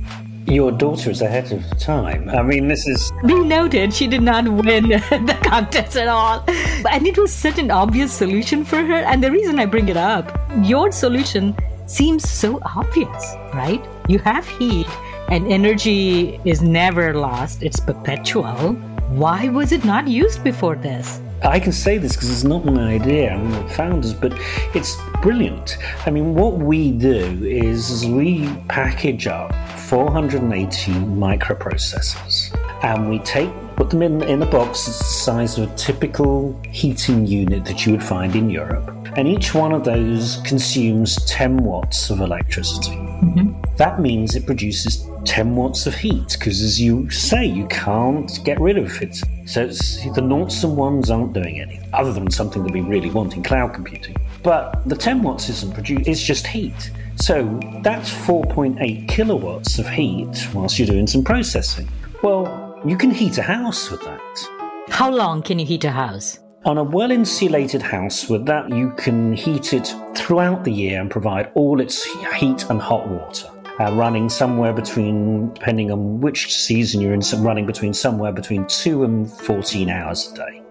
your 0.51 0.73
daughter 0.73 1.11
is 1.11 1.23
ahead 1.23 1.53
of 1.53 1.79
time. 1.79 2.29
I 2.31 2.43
mean, 2.43 2.69
this 2.69 2.87
is. 2.87 3.13
Be 3.27 3.35
noted, 3.35 3.93
she 3.93 4.07
did 4.07 4.23
not 4.23 4.49
win 4.49 4.89
the 4.89 5.39
contest 5.43 5.97
at 5.97 6.09
all. 6.09 6.45
And 6.91 7.07
it 7.07 7.19
was 7.19 7.33
such 7.33 7.59
an 7.59 7.71
obvious 7.71 8.13
solution 8.13 8.65
for 8.65 8.83
her. 8.83 8.97
And 8.97 9.23
the 9.23 9.31
reason 9.31 9.59
I 9.59 9.67
bring 9.67 9.89
it 9.89 9.97
up, 9.97 10.39
your 10.63 10.91
solution 10.93 11.57
seems 11.87 12.29
so 12.29 12.61
obvious, 12.77 13.35
right? 13.55 13.85
You 14.09 14.19
have 14.21 14.47
heat 14.49 14.87
and 15.29 15.47
energy 15.53 16.41
is 16.45 16.63
never 16.63 17.15
lost, 17.15 17.63
it's 17.63 17.81
perpetual. 17.81 18.73
Why 19.11 19.49
was 19.49 19.73
it 19.73 19.85
not 19.85 20.09
used 20.09 20.43
before 20.45 20.77
this? 20.77 21.21
I 21.43 21.61
can 21.61 21.73
say 21.73 21.99
this 21.99 22.15
because 22.17 22.31
it's 22.31 22.45
not 22.45 22.65
my 22.65 22.95
idea, 22.95 23.33
I'm 23.33 23.51
the 23.51 23.69
founders, 23.71 24.13
but 24.13 24.33
it's 24.75 24.97
brilliant. 25.23 25.79
I 26.07 26.11
mean, 26.11 26.35
what 26.35 26.59
we 26.59 26.91
do 26.91 27.45
is 27.45 28.05
we 28.07 28.49
package 28.69 29.27
up 29.27 29.55
480 29.79 30.93
microprocessors 30.93 32.55
and 32.83 33.09
we 33.09 33.19
take 33.21 33.51
put 33.79 33.91
them 33.91 34.03
in, 34.03 34.21
in 34.25 34.43
a 34.43 34.47
box 34.47 34.87
the 34.87 34.93
size 34.93 35.57
of 35.57 35.71
a 35.71 35.77
typical 35.77 36.61
heating 36.69 37.25
unit 37.25 37.65
that 37.65 37.87
you 37.87 37.93
would 37.93 38.03
find 38.03 38.35
in 38.35 38.51
Europe. 38.51 38.93
And 39.17 39.29
each 39.29 39.55
one 39.55 39.73
of 39.73 39.85
those 39.85 40.39
consumes 40.45 41.25
10 41.27 41.59
watts 41.59 42.11
of 42.11 42.21
electricity. 42.21 42.97
Mm-hmm. 42.97 43.48
That 43.79 44.01
means 44.01 44.35
it 44.35 44.45
produces 44.45 45.09
10 45.25 45.55
watts 45.55 45.87
of 45.87 45.95
heat 45.95 46.37
because, 46.37 46.63
as 46.63 46.81
you 46.81 47.09
say, 47.11 47.47
you 47.47 47.65
can't 47.69 48.41
get 48.45 48.61
rid 48.61 48.77
of 48.77 49.01
it. 49.01 49.23
So 49.47 49.69
the 49.69 50.21
noughts 50.21 50.65
and 50.65 50.77
ones 50.77 51.11
aren't 51.11 51.33
doing 51.33 51.61
anything 51.61 51.89
other 51.93 52.13
than 52.13 52.29
something 52.29 52.65
that 52.65 52.73
we 52.73 52.81
really 52.81 53.09
want 53.09 53.37
in 53.37 53.45
cloud 53.45 53.75
computing. 53.75 54.17
But 54.43 54.89
the 54.89 54.97
10 54.97 55.23
watts 55.23 55.49
isn't 55.49 55.75
produced, 55.75 56.09
it's 56.09 56.21
just 56.21 56.45
heat. 56.49 56.91
So 57.15 57.61
that's 57.85 58.11
4.8 58.11 59.07
kilowatts 59.07 59.79
of 59.79 59.89
heat 59.89 60.49
whilst 60.53 60.81
you're 60.81 60.89
doing 60.89 61.07
some 61.07 61.23
processing. 61.23 61.89
Well, 62.21 62.83
you 62.85 62.97
can 62.97 63.13
heat 63.13 63.39
a 63.39 63.43
house 63.43 63.93
with 63.93 64.03
that. 64.03 64.21
How 64.89 65.09
long 65.09 65.41
can 65.41 65.61
you 65.61 65.67
heat 65.67 65.85
a 65.85 65.93
house? 65.93 66.41
On 66.65 66.79
a 66.79 66.83
well 66.83 67.13
insulated 67.13 67.83
house 67.83 68.29
with 68.29 68.45
that, 68.47 68.71
you 68.71 68.91
can 68.97 69.35
heat 69.35 69.73
it 69.73 69.95
throughout 70.17 70.65
the 70.65 70.73
year 70.73 71.01
and 71.01 71.09
provide 71.09 71.53
all 71.55 71.81
its 71.81 72.05
heat 72.35 72.69
and 72.69 72.81
hot 72.81 73.09
water. 73.09 73.49
Uh, 73.81 73.93
running 73.95 74.29
somewhere 74.29 74.73
between, 74.73 75.53
depending 75.55 75.93
on 75.93 76.21
which 76.21 76.53
season 76.53 77.01
you're 77.01 77.15
in, 77.15 77.21
running 77.39 77.65
between 77.65 77.95
somewhere 77.95 78.33
between 78.33 78.67
2 78.67 79.05
and 79.05 79.31
14 79.31 79.89
hours 79.89 80.33
a 80.33 80.35
day. 80.35 80.63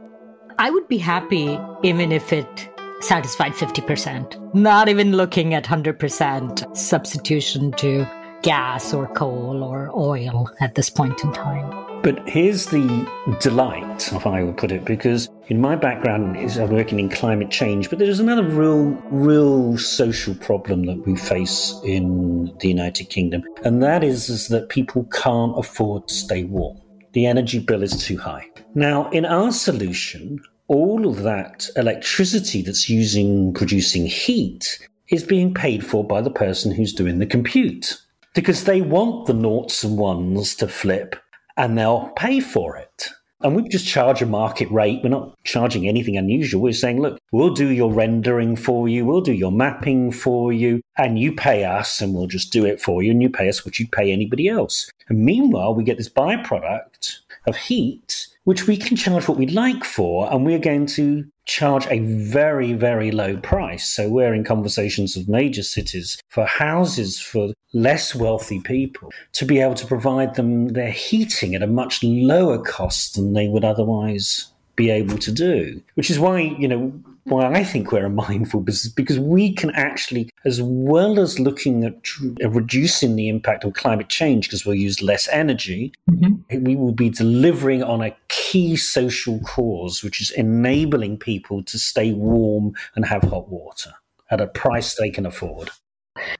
I 0.59 0.69
would 0.69 0.87
be 0.89 0.97
happy 0.97 1.57
even 1.83 2.11
if 2.11 2.33
it 2.33 2.69
satisfied 2.99 3.53
50%, 3.53 4.53
not 4.53 4.89
even 4.89 5.13
looking 5.13 5.53
at 5.53 5.63
100% 5.63 6.75
substitution 6.75 7.71
to 7.73 8.05
gas 8.41 8.93
or 8.93 9.07
coal 9.07 9.63
or 9.63 9.91
oil 9.95 10.49
at 10.59 10.75
this 10.75 10.89
point 10.89 11.23
in 11.23 11.31
time. 11.33 11.87
But 12.03 12.29
here's 12.29 12.67
the 12.67 13.09
delight, 13.41 14.13
if 14.13 14.27
I 14.27 14.43
would 14.43 14.57
put 14.57 14.71
it, 14.71 14.85
because 14.85 15.29
in 15.47 15.59
my 15.59 15.75
background 15.75 16.37
is 16.37 16.57
I'm 16.57 16.69
working 16.69 16.99
in 16.99 17.09
climate 17.09 17.49
change, 17.49 17.89
but 17.89 17.99
there's 17.99 18.19
another 18.19 18.43
real, 18.43 18.91
real 19.09 19.77
social 19.77 20.35
problem 20.35 20.85
that 20.85 21.05
we 21.05 21.15
face 21.15 21.73
in 21.83 22.55
the 22.59 22.69
United 22.69 23.05
Kingdom, 23.05 23.43
and 23.63 23.81
that 23.81 24.03
is, 24.03 24.29
is 24.29 24.47
that 24.49 24.69
people 24.69 25.05
can't 25.05 25.57
afford 25.57 26.07
to 26.07 26.13
stay 26.13 26.43
warm. 26.43 26.79
The 27.13 27.25
energy 27.25 27.59
bill 27.59 27.81
is 27.81 28.03
too 28.03 28.17
high. 28.17 28.47
Now, 28.75 29.09
in 29.09 29.25
our 29.25 29.51
solution, 29.51 30.39
all 30.67 31.07
of 31.07 31.23
that 31.23 31.67
electricity 31.75 32.61
that's 32.61 32.89
using 32.89 33.53
producing 33.53 34.05
heat 34.05 34.79
is 35.09 35.23
being 35.23 35.53
paid 35.53 35.85
for 35.85 36.05
by 36.05 36.21
the 36.21 36.29
person 36.29 36.71
who's 36.71 36.93
doing 36.93 37.19
the 37.19 37.25
compute 37.25 37.97
because 38.37 38.65
they 38.65 38.81
want 38.81 39.25
the 39.25 39.33
noughts 39.33 39.83
and 39.83 39.97
ones 39.97 40.53
to 40.53 40.67
flip 40.67 41.15
and 41.57 41.75
they'll 41.75 42.09
pay 42.15 42.39
for 42.39 42.77
it. 42.77 43.09
And 43.41 43.55
we 43.55 43.67
just 43.67 43.87
charge 43.87 44.21
a 44.21 44.27
market 44.27 44.69
rate. 44.69 44.99
We're 45.01 45.09
not 45.09 45.35
charging 45.43 45.87
anything 45.87 46.17
unusual. 46.17 46.61
We're 46.61 46.73
saying, 46.73 47.01
look, 47.01 47.17
we'll 47.31 47.55
do 47.55 47.69
your 47.69 47.91
rendering 47.91 48.55
for 48.55 48.87
you. 48.87 49.07
We'll 49.07 49.21
do 49.21 49.33
your 49.33 49.51
mapping 49.51 50.11
for 50.11 50.53
you. 50.53 50.81
And 50.99 51.17
you 51.17 51.33
pay 51.33 51.63
us 51.63 51.99
and 51.99 52.13
we'll 52.13 52.27
just 52.27 52.53
do 52.53 52.63
it 52.63 52.79
for 52.79 53.01
you. 53.01 53.09
And 53.09 53.23
you 53.23 53.29
pay 53.31 53.49
us 53.49 53.65
what 53.65 53.79
you 53.79 53.87
pay 53.87 54.11
anybody 54.11 54.47
else. 54.47 54.87
And 55.09 55.25
meanwhile, 55.25 55.73
we 55.73 55.83
get 55.83 55.97
this 55.97 56.09
byproduct 56.09 57.17
of 57.47 57.55
heat, 57.55 58.27
which 58.43 58.67
we 58.67 58.77
can 58.77 58.95
charge 58.95 59.27
what 59.27 59.39
we 59.39 59.47
like 59.47 59.83
for. 59.83 60.31
And 60.31 60.45
we're 60.45 60.59
going 60.59 60.85
to 60.87 61.25
charge 61.47 61.87
a 61.87 61.99
very, 61.99 62.73
very 62.73 63.11
low 63.11 63.37
price. 63.37 63.87
So 63.87 64.09
we're 64.09 64.33
in 64.33 64.43
conversations 64.43 65.15
with 65.15 65.27
major 65.27 65.63
cities 65.63 66.17
for 66.29 66.45
houses 66.45 67.19
for 67.19 67.53
less 67.73 68.13
wealthy 68.13 68.59
people 68.59 69.11
to 69.33 69.45
be 69.45 69.59
able 69.59 69.75
to 69.75 69.87
provide 69.87 70.35
them 70.35 70.69
their 70.69 70.91
heating 70.91 71.55
at 71.55 71.63
a 71.63 71.67
much 71.67 72.03
lower 72.03 72.61
cost 72.61 73.15
than 73.15 73.33
they 73.33 73.47
would 73.47 73.63
otherwise 73.63 74.51
be 74.75 74.89
able 74.89 75.17
to 75.17 75.31
do. 75.31 75.81
Which 75.95 76.09
is 76.09 76.19
why, 76.19 76.39
you 76.39 76.67
know, 76.67 76.93
why 77.29 77.51
I 77.53 77.63
think 77.63 77.91
we're 77.91 78.05
a 78.05 78.09
mindful 78.09 78.61
business 78.61 78.91
because 78.91 79.19
we 79.19 79.53
can 79.53 79.71
actually, 79.71 80.29
as 80.45 80.61
well 80.61 81.19
as 81.19 81.39
looking 81.39 81.83
at 81.83 81.95
reducing 82.41 83.15
the 83.15 83.29
impact 83.29 83.63
of 83.63 83.73
climate 83.73 84.09
change 84.09 84.47
because 84.47 84.65
we'll 84.65 84.75
use 84.75 85.01
less 85.01 85.27
energy, 85.29 85.93
mm-hmm. 86.09 86.63
we 86.63 86.75
will 86.75 86.93
be 86.93 87.09
delivering 87.09 87.83
on 87.83 88.01
a 88.01 88.15
key 88.29 88.75
social 88.75 89.39
cause, 89.41 90.03
which 90.03 90.21
is 90.21 90.31
enabling 90.31 91.17
people 91.17 91.63
to 91.63 91.77
stay 91.77 92.13
warm 92.13 92.73
and 92.95 93.05
have 93.05 93.23
hot 93.23 93.49
water 93.49 93.91
at 94.29 94.41
a 94.41 94.47
price 94.47 94.95
they 94.95 95.09
can 95.09 95.25
afford. 95.25 95.69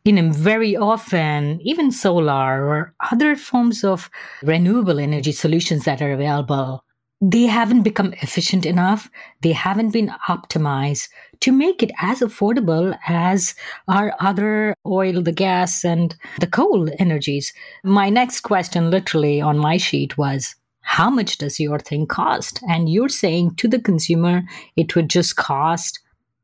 You 0.04 0.14
know, 0.14 0.32
very 0.32 0.76
often, 0.76 1.60
even 1.62 1.92
solar 1.92 2.68
or 2.68 2.96
other 3.12 3.36
forms 3.36 3.84
of 3.84 4.10
renewable 4.42 5.00
energy 5.00 5.32
solutions 5.32 5.86
that 5.86 6.02
are 6.02 6.12
available 6.12 6.84
they 7.22 7.44
haven't 7.44 7.84
become 7.84 8.14
efficient 8.22 8.66
enough. 8.66 9.10
They 9.42 9.52
haven't 9.52 9.92
been 9.92 10.12
optimized 10.28 11.10
to 11.40 11.52
make 11.52 11.82
it 11.82 11.92
as 12.00 12.20
affordable 12.20 12.98
as 13.08 13.56
our 13.88 14.14
other 14.20 14.76
oil, 14.86 15.22
the 15.22 15.32
gas, 15.32 15.84
and 15.84 16.16
the 16.40 16.48
coal 16.48 16.90
energies. 17.00 17.54
My 17.84 18.10
next 18.10 18.42
question, 18.42 18.92
literally 18.92 19.42
on 19.42 19.58
my 19.58 19.78
sheet, 19.78 20.18
was 20.18 20.56
how 20.82 21.10
much 21.10 21.38
does 21.38 21.60
your 21.60 21.80
thing 21.80 22.06
cost? 22.06 22.62
And 22.70 22.90
you're 22.90 23.10
saying 23.10 23.56
to 23.56 23.68
the 23.68 23.82
consumer, 23.82 24.44
it 24.76 24.96
would 24.96 25.10
just 25.10 25.36
cost 25.36 26.00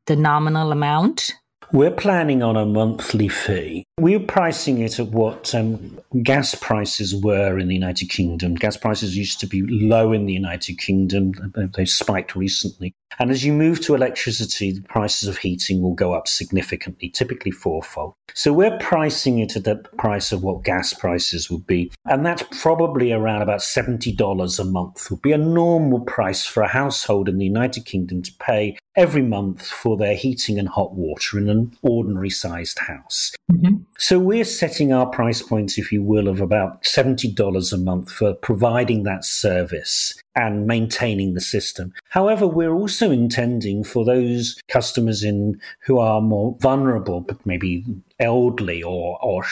the 0.06 0.16
nominal 0.16 0.70
amount 0.70 1.32
we're 1.74 1.90
planning 1.90 2.40
on 2.40 2.56
a 2.56 2.64
monthly 2.64 3.26
fee. 3.26 3.84
We're 3.98 4.20
pricing 4.20 4.78
it 4.78 5.00
at 5.00 5.08
what 5.08 5.52
um, 5.56 5.98
gas 6.22 6.54
prices 6.54 7.16
were 7.16 7.58
in 7.58 7.66
the 7.66 7.74
United 7.74 8.10
Kingdom. 8.10 8.54
Gas 8.54 8.76
prices 8.76 9.16
used 9.16 9.40
to 9.40 9.46
be 9.46 9.62
low 9.66 10.12
in 10.12 10.26
the 10.26 10.32
United 10.32 10.78
Kingdom, 10.78 11.32
they 11.76 11.84
spiked 11.84 12.36
recently. 12.36 12.94
And 13.18 13.30
as 13.30 13.44
you 13.44 13.52
move 13.52 13.80
to 13.82 13.94
electricity, 13.94 14.72
the 14.72 14.82
prices 14.82 15.28
of 15.28 15.38
heating 15.38 15.82
will 15.82 15.94
go 15.94 16.14
up 16.14 16.26
significantly, 16.26 17.08
typically 17.08 17.50
fourfold. 17.50 18.14
So 18.34 18.52
we're 18.52 18.76
pricing 18.78 19.38
it 19.38 19.54
at 19.54 19.64
the 19.64 19.76
price 19.98 20.32
of 20.32 20.42
what 20.42 20.64
gas 20.64 20.92
prices 20.92 21.50
would 21.50 21.66
be. 21.66 21.92
And 22.06 22.26
that's 22.26 22.42
probably 22.60 23.12
around 23.12 23.42
about 23.42 23.60
$70 23.60 24.60
a 24.60 24.64
month 24.64 25.10
would 25.10 25.22
be 25.22 25.32
a 25.32 25.38
normal 25.38 26.00
price 26.00 26.44
for 26.44 26.62
a 26.62 26.68
household 26.68 27.28
in 27.28 27.38
the 27.38 27.44
United 27.44 27.84
Kingdom 27.84 28.22
to 28.22 28.32
pay 28.40 28.76
every 28.96 29.22
month 29.22 29.66
for 29.66 29.96
their 29.96 30.16
heating 30.16 30.58
and 30.58 30.68
hot 30.68 30.94
water 30.94 31.38
in 31.38 31.48
an 31.64 31.78
ordinary 31.82 32.30
sized 32.30 32.78
house. 32.78 33.32
Mm-hmm. 33.52 33.76
So 33.98 34.18
we're 34.18 34.44
setting 34.44 34.92
our 34.92 35.06
price 35.06 35.42
points, 35.42 35.78
if 35.78 35.92
you 35.92 36.02
will, 36.02 36.28
of 36.28 36.40
about 36.40 36.82
$70 36.82 37.72
a 37.72 37.76
month 37.76 38.10
for 38.10 38.34
providing 38.34 39.04
that 39.04 39.24
service 39.24 40.14
and 40.36 40.66
maintaining 40.66 41.34
the 41.34 41.40
system. 41.40 41.92
However, 42.08 42.46
we're 42.46 42.74
also 42.74 43.10
intending 43.10 43.84
for 43.84 44.04
those 44.04 44.60
customers 44.68 45.22
in 45.22 45.60
who 45.84 45.98
are 45.98 46.20
more 46.20 46.56
vulnerable, 46.60 47.20
but 47.20 47.44
maybe 47.46 47.84
elderly 48.18 48.82
or, 48.82 49.18
or 49.22 49.44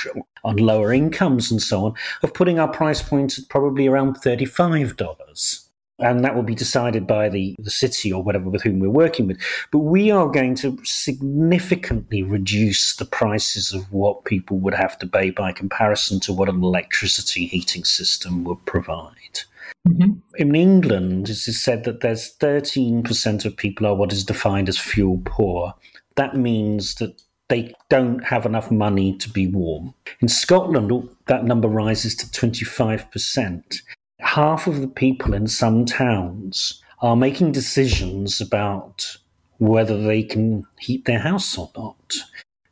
on 0.45 0.57
lower 0.57 0.92
incomes 0.92 1.50
and 1.50 1.62
so 1.62 1.87
on, 1.87 1.95
of 2.23 2.35
putting 2.35 2.59
our 2.59 2.69
price 2.69 3.02
points 3.02 3.38
at 3.38 3.49
probably 3.49 3.87
around 3.87 4.16
$35 4.16 5.62
and 6.02 6.25
that 6.25 6.35
will 6.35 6.42
be 6.42 6.54
decided 6.54 7.06
by 7.06 7.28
the, 7.28 7.54
the 7.59 7.71
city 7.71 8.12
or 8.12 8.23
whatever 8.23 8.49
with 8.50 8.62
whom 8.62 8.80
we're 8.80 8.90
working 8.90 9.26
with. 9.26 9.40
But 9.71 9.80
we 9.80 10.11
are 10.11 10.28
going 10.28 10.54
to 10.56 10.78
significantly 10.85 12.23
reduce 12.23 12.97
the 12.97 13.04
prices 13.04 13.73
of 13.73 13.90
what 13.92 14.25
people 14.25 14.59
would 14.59 14.75
have 14.75 14.99
to 14.99 15.06
pay 15.06 15.30
by 15.30 15.52
comparison 15.52 16.21
to 16.21 16.32
what 16.32 16.49
an 16.49 16.62
electricity 16.62 17.47
heating 17.47 17.85
system 17.85 18.44
would 18.44 18.64
provide. 18.66 19.40
Mm-hmm. 19.88 20.12
In 20.37 20.54
England, 20.54 21.28
it 21.28 21.49
is 21.49 21.62
said 21.62 21.85
that 21.85 22.00
there's 22.00 22.37
13% 22.37 23.44
of 23.44 23.56
people 23.56 23.87
are 23.87 23.94
what 23.94 24.12
is 24.12 24.25
defined 24.25 24.68
as 24.68 24.78
fuel 24.78 25.21
poor. 25.25 25.75
That 26.16 26.37
means 26.37 26.97
that 26.97 27.21
they 27.49 27.75
don't 27.90 28.25
have 28.25 28.47
enough 28.47 28.71
money 28.71 29.16
to 29.18 29.28
be 29.28 29.47
warm. 29.47 29.94
In 30.21 30.28
Scotland, 30.28 31.09
that 31.26 31.44
number 31.44 31.68
rises 31.68 32.14
to 32.16 32.26
25% 32.26 33.82
half 34.23 34.67
of 34.67 34.81
the 34.81 34.88
people 34.88 35.35
in 35.35 35.47
some 35.47 35.85
towns 35.85 36.81
are 37.00 37.17
making 37.17 37.52
decisions 37.52 38.41
about 38.41 39.17
whether 39.59 40.00
they 40.00 40.23
can 40.23 40.64
heat 40.79 41.05
their 41.05 41.19
house 41.19 41.59
or 41.59 41.71
not. 41.76 42.17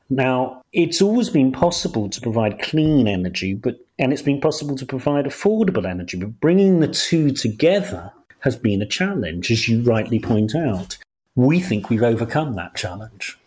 Now, 0.09 0.62
it's 0.73 1.00
always 1.00 1.30
been 1.30 1.52
possible 1.52 2.09
to 2.09 2.21
provide 2.21 2.61
clean 2.61 3.07
energy, 3.07 3.54
but 3.54 3.78
and 3.99 4.12
it's 4.12 4.23
been 4.23 4.40
possible 4.40 4.76
to 4.76 4.87
provide 4.87 5.26
affordable 5.26 5.87
energy, 5.87 6.16
but 6.16 6.40
bringing 6.40 6.80
the 6.80 6.88
two 6.88 7.30
together 7.30 8.11
has 8.40 8.57
been 8.57 8.80
a 8.80 8.87
challenge, 8.87 9.50
as 9.50 9.69
you 9.69 9.83
rightly 9.83 10.19
point 10.19 10.54
out. 10.54 10.97
We 11.37 11.61
think 11.61 11.90
we've 11.90 12.02
overcome 12.02 12.54
that 12.54 12.75
challenge. 12.75 13.38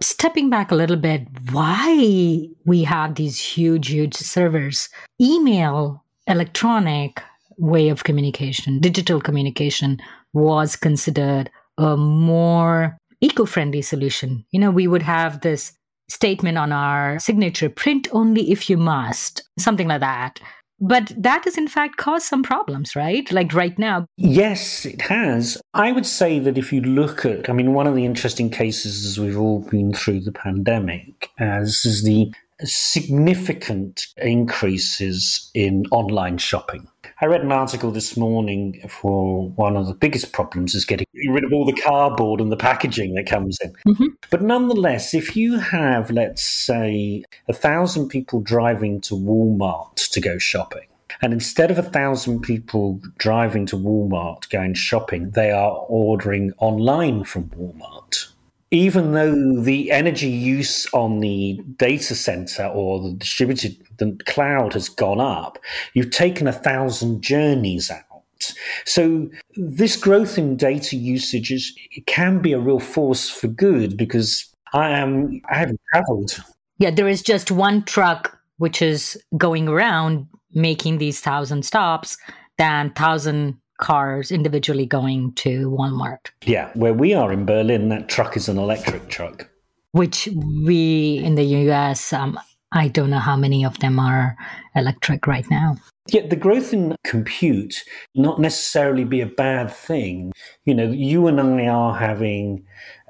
Stepping 0.00 0.50
back 0.50 0.72
a 0.72 0.74
little 0.74 0.96
bit, 0.96 1.28
why 1.52 2.48
we 2.64 2.82
have 2.84 3.14
these 3.14 3.38
huge, 3.38 3.88
huge 3.88 4.14
servers? 4.14 4.88
Email 5.20 6.01
electronic 6.26 7.22
way 7.58 7.88
of 7.88 8.04
communication, 8.04 8.80
digital 8.80 9.20
communication, 9.20 9.98
was 10.32 10.76
considered 10.76 11.50
a 11.78 11.96
more 11.96 12.96
eco 13.20 13.44
friendly 13.44 13.82
solution. 13.82 14.44
You 14.50 14.60
know, 14.60 14.70
we 14.70 14.86
would 14.86 15.02
have 15.02 15.40
this 15.40 15.72
statement 16.08 16.58
on 16.58 16.72
our 16.72 17.18
signature 17.18 17.68
print 17.68 18.08
only 18.12 18.50
if 18.50 18.68
you 18.68 18.76
must, 18.76 19.42
something 19.58 19.88
like 19.88 20.00
that. 20.00 20.40
But 20.84 21.12
that 21.16 21.44
has 21.44 21.56
in 21.56 21.68
fact 21.68 21.96
caused 21.96 22.26
some 22.26 22.42
problems, 22.42 22.96
right? 22.96 23.30
Like 23.30 23.54
right 23.54 23.78
now. 23.78 24.06
Yes, 24.16 24.84
it 24.84 25.02
has. 25.02 25.56
I 25.74 25.92
would 25.92 26.06
say 26.06 26.40
that 26.40 26.58
if 26.58 26.72
you 26.72 26.80
look 26.80 27.24
at, 27.24 27.48
I 27.48 27.52
mean, 27.52 27.72
one 27.72 27.86
of 27.86 27.94
the 27.94 28.04
interesting 28.04 28.50
cases 28.50 29.06
as 29.06 29.20
we've 29.20 29.38
all 29.38 29.60
been 29.60 29.92
through 29.94 30.22
the 30.22 30.32
pandemic, 30.32 31.30
uh, 31.40 31.44
as 31.44 31.84
is 31.84 32.02
the 32.02 32.32
significant 32.64 34.06
increases 34.16 35.50
in 35.54 35.84
online 35.90 36.38
shopping. 36.38 36.88
I 37.20 37.26
read 37.26 37.42
an 37.42 37.52
article 37.52 37.90
this 37.90 38.16
morning 38.16 38.82
for 38.88 39.48
one 39.50 39.76
of 39.76 39.86
the 39.86 39.94
biggest 39.94 40.32
problems 40.32 40.74
is 40.74 40.84
getting 40.84 41.06
rid 41.28 41.44
of 41.44 41.52
all 41.52 41.64
the 41.64 41.80
cardboard 41.80 42.40
and 42.40 42.50
the 42.50 42.56
packaging 42.56 43.14
that 43.14 43.26
comes 43.26 43.58
in. 43.62 43.72
Mm-hmm. 43.86 44.06
But 44.30 44.42
nonetheless, 44.42 45.14
if 45.14 45.36
you 45.36 45.58
have, 45.58 46.10
let's 46.10 46.42
say, 46.42 47.24
a 47.48 47.52
thousand 47.52 48.08
people 48.08 48.40
driving 48.40 49.00
to 49.02 49.14
Walmart 49.14 50.10
to 50.10 50.20
go 50.20 50.38
shopping, 50.38 50.86
and 51.20 51.32
instead 51.32 51.70
of 51.70 51.78
a 51.78 51.82
thousand 51.82 52.40
people 52.40 53.00
driving 53.18 53.66
to 53.66 53.76
Walmart 53.76 54.48
going 54.50 54.74
shopping, 54.74 55.30
they 55.30 55.50
are 55.50 55.76
ordering 55.88 56.52
online 56.58 57.22
from 57.24 57.50
Walmart 57.50 58.31
even 58.72 59.12
though 59.12 59.60
the 59.60 59.92
energy 59.92 60.30
use 60.30 60.86
on 60.94 61.20
the 61.20 61.60
data 61.76 62.14
center 62.14 62.66
or 62.66 63.02
the 63.02 63.12
distributed 63.12 63.76
the 63.98 64.18
cloud 64.24 64.72
has 64.72 64.88
gone 64.88 65.20
up, 65.20 65.58
you've 65.92 66.10
taken 66.10 66.48
a 66.48 66.52
thousand 66.52 67.20
journeys 67.22 67.90
out. 67.90 68.54
So 68.86 69.28
this 69.56 69.94
growth 69.94 70.38
in 70.38 70.56
data 70.56 70.96
usage 70.96 71.52
is 71.52 71.72
can 72.06 72.40
be 72.40 72.54
a 72.54 72.58
real 72.58 72.80
force 72.80 73.28
for 73.28 73.46
good 73.46 73.96
because 73.96 74.48
I 74.72 74.88
am 74.88 75.42
I 75.50 75.58
haven't 75.58 75.80
traveled. 75.92 76.42
Yeah, 76.78 76.90
there 76.90 77.08
is 77.08 77.22
just 77.22 77.50
one 77.50 77.84
truck 77.84 78.36
which 78.56 78.80
is 78.80 79.22
going 79.36 79.68
around 79.68 80.26
making 80.54 80.96
these 80.96 81.20
thousand 81.20 81.64
stops 81.66 82.16
than 82.56 82.90
thousand 82.94 83.58
cars 83.82 84.30
individually 84.30 84.86
going 84.86 85.32
to 85.34 85.68
Walmart. 85.68 86.30
Yeah, 86.46 86.70
where 86.74 86.94
we 86.94 87.12
are 87.12 87.32
in 87.32 87.44
Berlin, 87.44 87.88
that 87.88 88.08
truck 88.08 88.36
is 88.36 88.48
an 88.48 88.56
electric 88.56 89.08
truck. 89.08 89.48
Which 89.90 90.28
we 90.64 91.20
in 91.22 91.34
the 91.34 91.44
US, 91.68 92.12
um, 92.12 92.38
I 92.70 92.88
don't 92.88 93.10
know 93.10 93.18
how 93.18 93.36
many 93.36 93.64
of 93.64 93.78
them 93.80 93.98
are 93.98 94.36
electric 94.76 95.26
right 95.26 95.44
now. 95.50 95.76
Yeah, 96.08 96.26
the 96.26 96.36
growth 96.36 96.72
in 96.72 96.94
compute 97.04 97.84
not 98.14 98.40
necessarily 98.40 99.04
be 99.04 99.20
a 99.20 99.26
bad 99.26 99.70
thing. 99.70 100.32
You 100.64 100.74
know, 100.74 100.90
you 100.90 101.26
and 101.26 101.40
I 101.40 101.66
are 101.66 101.94
having 101.94 102.64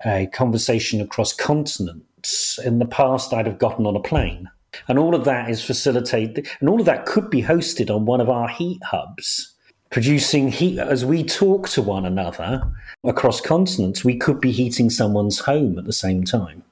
a 0.04 0.26
conversation 0.26 1.00
across 1.00 1.32
continents. 1.34 2.58
In 2.64 2.78
the 2.78 2.86
past, 2.86 3.32
I'd 3.32 3.46
have 3.46 3.58
gotten 3.58 3.86
on 3.86 3.96
a 3.96 4.00
plane. 4.00 4.48
And 4.88 4.98
all 4.98 5.14
of 5.14 5.24
that 5.26 5.50
is 5.50 5.62
facilitated, 5.62 6.48
and 6.60 6.68
all 6.68 6.80
of 6.80 6.86
that 6.86 7.04
could 7.04 7.28
be 7.28 7.42
hosted 7.42 7.94
on 7.94 8.06
one 8.06 8.22
of 8.22 8.30
our 8.30 8.48
heat 8.48 8.82
hubs 8.84 9.51
producing 9.92 10.48
heat 10.48 10.78
as 10.78 11.04
we 11.04 11.22
talk 11.22 11.68
to 11.68 11.82
one 11.82 12.06
another 12.06 12.62
across 13.04 13.42
continents 13.42 14.02
we 14.02 14.16
could 14.16 14.40
be 14.40 14.50
heating 14.50 14.88
someone's 14.88 15.40
home 15.40 15.78
at 15.78 15.84
the 15.84 15.92
same 15.92 16.24
time. 16.24 16.62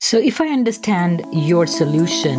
So 0.00 0.18
if 0.18 0.40
i 0.40 0.48
understand 0.48 1.24
your 1.32 1.66
solution 1.66 2.38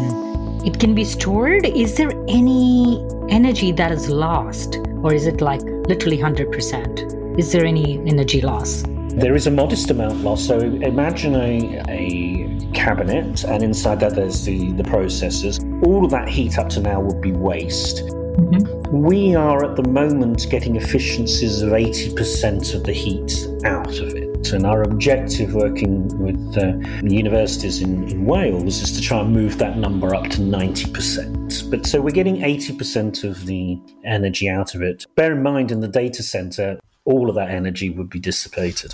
it 0.66 0.78
can 0.78 0.94
be 0.94 1.06
stored. 1.06 1.66
Is 1.66 1.96
there 1.96 2.12
any 2.28 3.08
energy 3.30 3.72
that 3.74 3.94
is 3.94 4.10
lost 4.10 4.78
or 5.04 5.14
is 5.14 5.26
it 5.26 5.40
like 5.40 5.62
literally 5.62 6.18
100% 6.18 7.40
is 7.40 7.54
there 7.54 7.66
any 7.66 8.00
energy 8.00 8.42
loss? 8.42 8.84
There 9.24 9.36
is 9.36 9.48
a 9.48 9.52
modest 9.52 9.90
amount 9.90 10.18
lost. 10.18 10.48
So 10.48 10.60
imagine 10.60 11.36
a, 11.36 11.82
a 11.88 12.72
cabinet 12.74 13.44
and 13.46 13.64
inside 13.64 14.00
that 14.02 14.16
there's 14.16 14.44
the, 14.44 14.72
the 14.74 14.84
processors. 14.84 15.56
All 15.86 16.04
of 16.04 16.12
that 16.12 16.28
heat 16.28 16.58
up 16.58 16.68
to 16.70 16.82
now 16.82 17.00
would 17.00 17.22
be 17.22 17.32
waste 17.32 18.04
Mm-hmm. 18.40 19.02
We 19.02 19.36
are 19.36 19.70
at 19.70 19.76
the 19.76 19.84
moment 19.90 20.48
getting 20.50 20.78
efficiencies 20.78 21.62
of 21.62 21.72
80% 21.72 22.74
of 22.74 22.84
the 22.84 22.94
heat 22.94 23.34
out 23.66 24.00
of 24.00 24.16
it. 24.16 24.54
And 24.54 24.66
our 24.66 24.84
objective 24.84 25.54
working 25.54 26.08
with 26.18 26.58
uh, 26.58 26.78
universities 27.04 27.82
in, 27.82 28.08
in 28.08 28.26
Wales 28.26 28.82
is 28.82 28.94
to 28.94 29.02
try 29.02 29.20
and 29.20 29.34
move 29.34 29.58
that 29.58 29.78
number 29.78 30.16
up 30.16 30.30
to 30.30 30.38
90%. 30.40 31.70
But 31.70 31.86
so 31.86 32.00
we're 32.00 32.12
getting 32.12 32.38
80% 32.38 33.26
of 33.26 33.46
the 33.46 33.78
energy 34.06 34.50
out 34.50 34.74
of 34.74 34.82
it. 34.82 35.06
Bear 35.16 35.34
in 35.34 35.44
mind, 35.44 35.72
in 35.72 35.82
the 35.82 35.90
data 35.90 36.24
center, 36.24 36.80
all 37.04 37.28
of 37.28 37.36
that 37.36 37.50
energy 37.50 37.90
would 37.90 38.10
be 38.10 38.20
dissipated. 38.20 38.94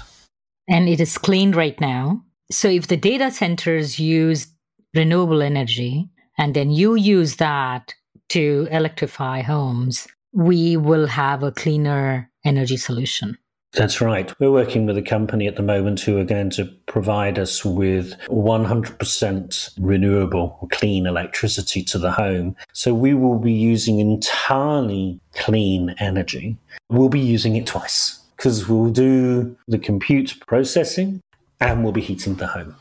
And 0.67 0.89
it 0.89 0.99
is 0.99 1.19
clean 1.19 1.51
right 1.51 1.79
now. 1.79 2.23
So 2.49 2.67
if 2.67 2.87
the 2.87 2.97
data 2.97 3.29
centers 3.29 3.99
use 3.99 4.47
renewable 4.95 5.43
energy 5.43 6.09
and 6.37 6.55
then 6.55 6.71
you 6.71 6.95
use 6.95 7.35
that 7.35 7.93
to 8.29 8.67
electrify 8.71 9.41
homes, 9.41 10.07
we 10.33 10.77
will 10.77 11.07
have 11.07 11.43
a 11.43 11.51
cleaner 11.51 12.29
energy 12.43 12.77
solution. 12.77 13.37
That's 13.75 13.99
right. 13.99 14.33
We're 14.39 14.51
working 14.51 14.85
with 14.85 14.97
a 14.97 15.01
company 15.01 15.47
at 15.47 15.57
the 15.57 15.61
moment 15.61 15.99
who 15.99 16.17
are 16.17 16.23
going 16.23 16.49
to 16.51 16.65
provide 16.85 17.37
us 17.37 17.65
with 17.65 18.17
100% 18.27 19.69
renewable 19.79 20.69
clean 20.71 21.05
electricity 21.05 21.83
to 21.83 21.97
the 21.97 22.11
home. 22.11 22.55
So 22.71 22.93
we 22.93 23.13
will 23.13 23.37
be 23.37 23.51
using 23.51 23.99
entirely 23.99 25.19
clean 25.33 25.93
energy. 25.99 26.57
We'll 26.89 27.09
be 27.09 27.19
using 27.19 27.57
it 27.57 27.67
twice 27.67 28.21
because 28.37 28.69
we'll 28.69 28.91
do 28.91 29.57
the 29.67 29.79
compute 29.79 30.39
processing 30.47 31.19
and 31.59 31.83
we'll 31.83 31.93
be 31.93 32.01
heating 32.01 32.35
the 32.35 32.47
home. 32.47 32.75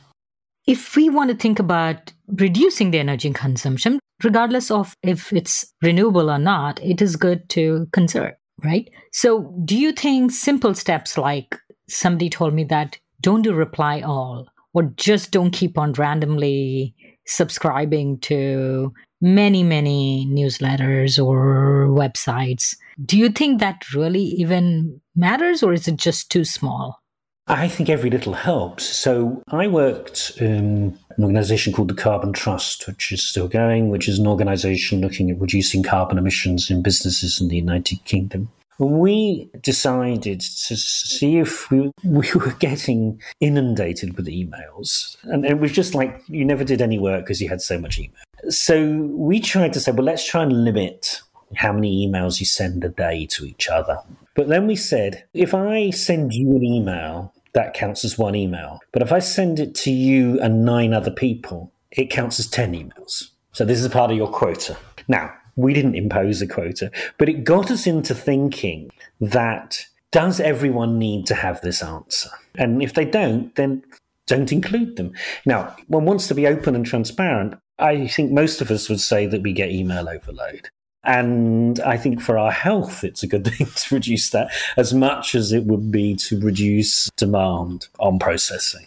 If 0.67 0.97
we 0.97 1.11
want 1.11 1.31
to 1.31 1.37
think 1.37 1.59
about 1.59 2.13
reducing 2.27 2.91
the 2.91 2.99
energy 2.99 3.31
consumption, 3.33 3.99
regardless 4.23 4.71
of 4.71 4.95
if 5.03 5.33
it's 5.33 5.73
renewable 5.83 6.31
or 6.31 6.39
not, 6.39 6.83
it 6.83 7.03
is 7.03 7.17
good 7.17 7.49
to 7.51 7.87
conserve, 7.93 8.33
right? 8.63 8.89
So, 9.13 9.55
do 9.65 9.77
you 9.77 9.93
think 9.93 10.31
simple 10.31 10.75
steps 10.75 11.19
like 11.19 11.59
somebody 11.89 12.31
told 12.31 12.55
me 12.55 12.65
that 12.65 12.99
don't 13.21 13.43
do 13.43 13.53
reply 13.53 14.01
all 14.01 14.49
or 14.73 14.85
just 14.97 15.31
don't 15.31 15.51
keep 15.51 15.79
on 15.79 15.93
randomly 15.93 16.95
subscribing 17.27 18.19
to 18.21 18.93
many, 19.21 19.63
many 19.63 20.27
newsletters 20.31 21.25
or 21.25 21.89
websites. 21.89 22.77
Do 23.03 23.17
you 23.19 23.31
think 23.31 23.61
that 23.61 23.95
really 23.95 24.23
even 24.23 25.01
matters 25.17 25.63
or 25.63 25.73
is 25.73 25.89
it 25.89 25.97
just 25.97 26.31
too 26.31 26.45
small? 26.45 27.01
I 27.47 27.69
think 27.69 27.91
every 27.91 28.09
little 28.09 28.33
helps. 28.33 28.85
So 28.85 29.43
I 29.49 29.67
worked 29.67 30.33
in 30.39 30.99
an 31.17 31.25
organization 31.25 31.73
called 31.73 31.89
the 31.89 31.95
Carbon 31.95 32.33
Trust, 32.33 32.87
which 32.87 33.13
is 33.13 33.23
still 33.23 33.49
going, 33.49 33.91
which 33.91 34.09
is 34.09 34.19
an 34.19 34.27
organization 34.27 35.01
looking 35.01 35.31
at 35.31 35.41
reducing 35.41 35.83
carbon 35.83 36.17
emissions 36.17 36.71
in 36.71 36.83
businesses 36.83 37.41
in 37.41 37.49
the 37.49 37.57
United 37.57 38.03
Kingdom. 38.05 38.51
We 38.79 39.51
decided 39.61 40.41
to 40.41 40.77
see 40.77 41.39
if 41.39 41.71
we, 41.71 41.93
we 42.05 42.31
were 42.35 42.55
getting 42.59 43.21
inundated 43.41 44.17
with 44.17 44.27
emails. 44.27 45.17
And 45.25 45.45
it 45.45 45.59
was 45.59 45.71
just 45.71 45.95
like 45.95 46.23
you 46.29 46.45
never 46.45 46.65
did 46.65 46.81
any 46.81 46.99
work 46.99 47.25
because 47.25 47.43
you 47.43 47.49
had 47.51 47.61
so 47.61 47.79
much 47.79 47.99
email. 47.99 48.17
So 48.49 48.91
we 49.13 49.39
tried 49.41 49.75
to 49.75 49.81
say, 49.81 49.93
well, 49.93 50.05
let's 50.05 50.27
try 50.27 50.43
and 50.43 50.65
limit 50.65 51.21
how 51.57 51.73
many 51.73 52.07
emails 52.07 52.41
you 52.41 52.47
send 52.47 52.85
a 52.85 52.89
day 52.89 53.27
to 53.27 53.45
each 53.45 53.69
other. 53.69 53.99
But 54.35 54.49
then 54.49 54.67
we 54.67 54.77
said, 54.77 55.25
if 55.33 55.55
I 55.55 55.91
send 55.91 56.35
you 56.35 56.57
an 56.57 56.65
email 56.65 57.35
that 57.55 57.73
counts 57.73 58.05
as 58.05 58.19
one 58.19 58.35
email. 58.35 58.81
But 58.93 59.03
if 59.03 59.11
I 59.13 59.21
send 59.21 59.59
it 59.59 59.75
to 59.77 59.91
you 59.91 60.39
and 60.41 60.65
nine 60.65 60.93
other 60.93 61.11
people, 61.11 61.73
it 61.91 62.11
counts 62.11 62.39
as 62.39 62.49
10 62.49 62.73
emails. 62.73 63.31
So 63.53 63.65
this 63.65 63.81
is 63.81 63.89
part 63.89 64.11
of 64.11 64.17
your 64.17 64.29
quota. 64.29 64.77
Now, 65.09 65.33
we 65.57 65.73
didn't 65.73 65.95
impose 65.95 66.43
a 66.43 66.49
quota, 66.49 66.91
but 67.17 67.29
it 67.29 67.45
got 67.45 67.71
us 67.71 67.87
into 67.87 68.15
thinking 68.15 68.91
that 69.21 69.87
does 70.11 70.41
everyone 70.41 70.99
need 70.99 71.27
to 71.27 71.35
have 71.35 71.61
this 71.61 71.83
answer? 71.83 72.31
And 72.57 72.83
if 72.83 72.95
they 72.95 73.05
don't, 73.05 73.55
then 73.55 73.85
don't 74.27 74.53
include 74.53 74.97
them. 74.97 75.13
Now, 75.47 75.77
one 75.87 76.05
wants 76.05 76.27
to 76.29 76.35
be 76.35 76.47
open 76.47 76.75
and 76.75 76.85
transparent. 76.85 77.55
I 77.79 78.09
think 78.09 78.33
most 78.33 78.61
of 78.61 78.71
us 78.71 78.89
would 78.89 79.01
say 79.01 79.27
that 79.27 79.43
we 79.43 79.53
get 79.53 79.71
email 79.71 80.09
overload. 80.09 80.71
And 81.05 81.81
I 81.81 81.97
think 81.97 82.21
for 82.21 82.39
our 82.39 82.51
health, 82.51 83.05
it's 83.05 83.23
a 83.23 83.27
good 83.27 83.47
thing 83.49 83.67
to 83.67 83.95
reduce 83.95 84.31
that 84.31 84.51
as 84.77 84.95
much 84.95 85.35
as 85.35 85.53
it 85.53 85.65
would 85.65 85.91
be 85.91 86.15
to 86.17 86.41
reduce 86.41 87.11
demand 87.17 87.89
on 87.99 88.19
processing. 88.19 88.87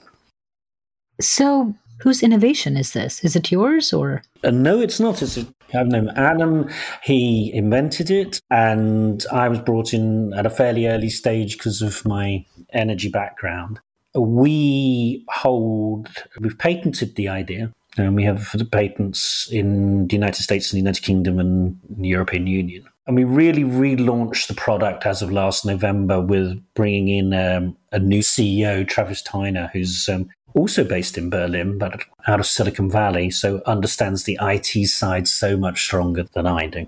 So, 1.20 1.74
whose 2.02 2.22
innovation 2.22 2.78
is 2.78 2.94
this? 2.94 3.24
Is 3.24 3.36
it 3.36 3.52
yours 3.52 3.94
or? 3.94 4.24
Uh, 4.44 4.52
no, 4.52 4.80
it's 4.80 5.00
not. 5.00 5.22
It's 5.22 5.38
a, 5.38 5.48
I've 5.74 5.88
known 5.88 6.10
Adam. 6.10 6.70
He 7.04 7.52
invented 7.54 8.12
it, 8.12 8.40
and 8.52 9.26
I 9.32 9.50
was 9.50 9.60
brought 9.60 9.94
in 9.94 10.34
at 10.34 10.46
a 10.46 10.50
fairly 10.50 10.88
early 10.88 11.10
stage 11.10 11.58
because 11.58 11.82
of 11.82 12.06
my 12.06 12.46
energy 12.72 13.10
background. 13.10 13.80
We 14.16 15.26
hold, 15.30 16.10
we've 16.40 16.58
patented 16.58 17.16
the 17.16 17.30
idea 17.30 17.74
and 17.98 18.16
we 18.16 18.24
have 18.24 18.52
the 18.54 18.66
patents 18.66 19.48
in 19.52 20.08
the 20.08 20.16
United 20.16 20.44
States 20.44 20.72
and 20.72 20.78
the 20.78 20.82
United 20.82 21.04
Kingdom 21.04 21.40
and 21.40 21.80
the 21.90 22.08
European 22.08 22.48
Union. 22.48 22.86
And 23.06 23.16
we 23.16 23.24
really 23.24 23.64
relaunched 23.64 24.48
the 24.48 24.54
product 24.54 25.06
as 25.06 25.22
of 25.22 25.32
last 25.32 25.66
November 25.66 26.20
with 26.20 26.62
bringing 26.74 27.08
in 27.08 27.34
um, 27.34 27.78
a 27.92 28.00
new 28.00 28.20
CEO, 28.20 28.88
Travis 28.88 29.24
Tyner, 29.24 29.72
who's 29.72 30.10
um, 30.10 30.30
also 30.54 30.84
based 30.84 31.18
in 31.18 31.30
Berlin, 31.30 31.78
but 31.78 32.02
out 32.28 32.40
of 32.40 32.46
Silicon 32.46 32.90
Valley, 32.90 33.30
so 33.30 33.62
understands 33.66 34.24
the 34.24 34.38
IT 34.42 34.88
side 34.88 35.28
so 35.28 35.56
much 35.56 35.84
stronger 35.84 36.24
than 36.34 36.46
I 36.46 36.68
do. 36.68 36.88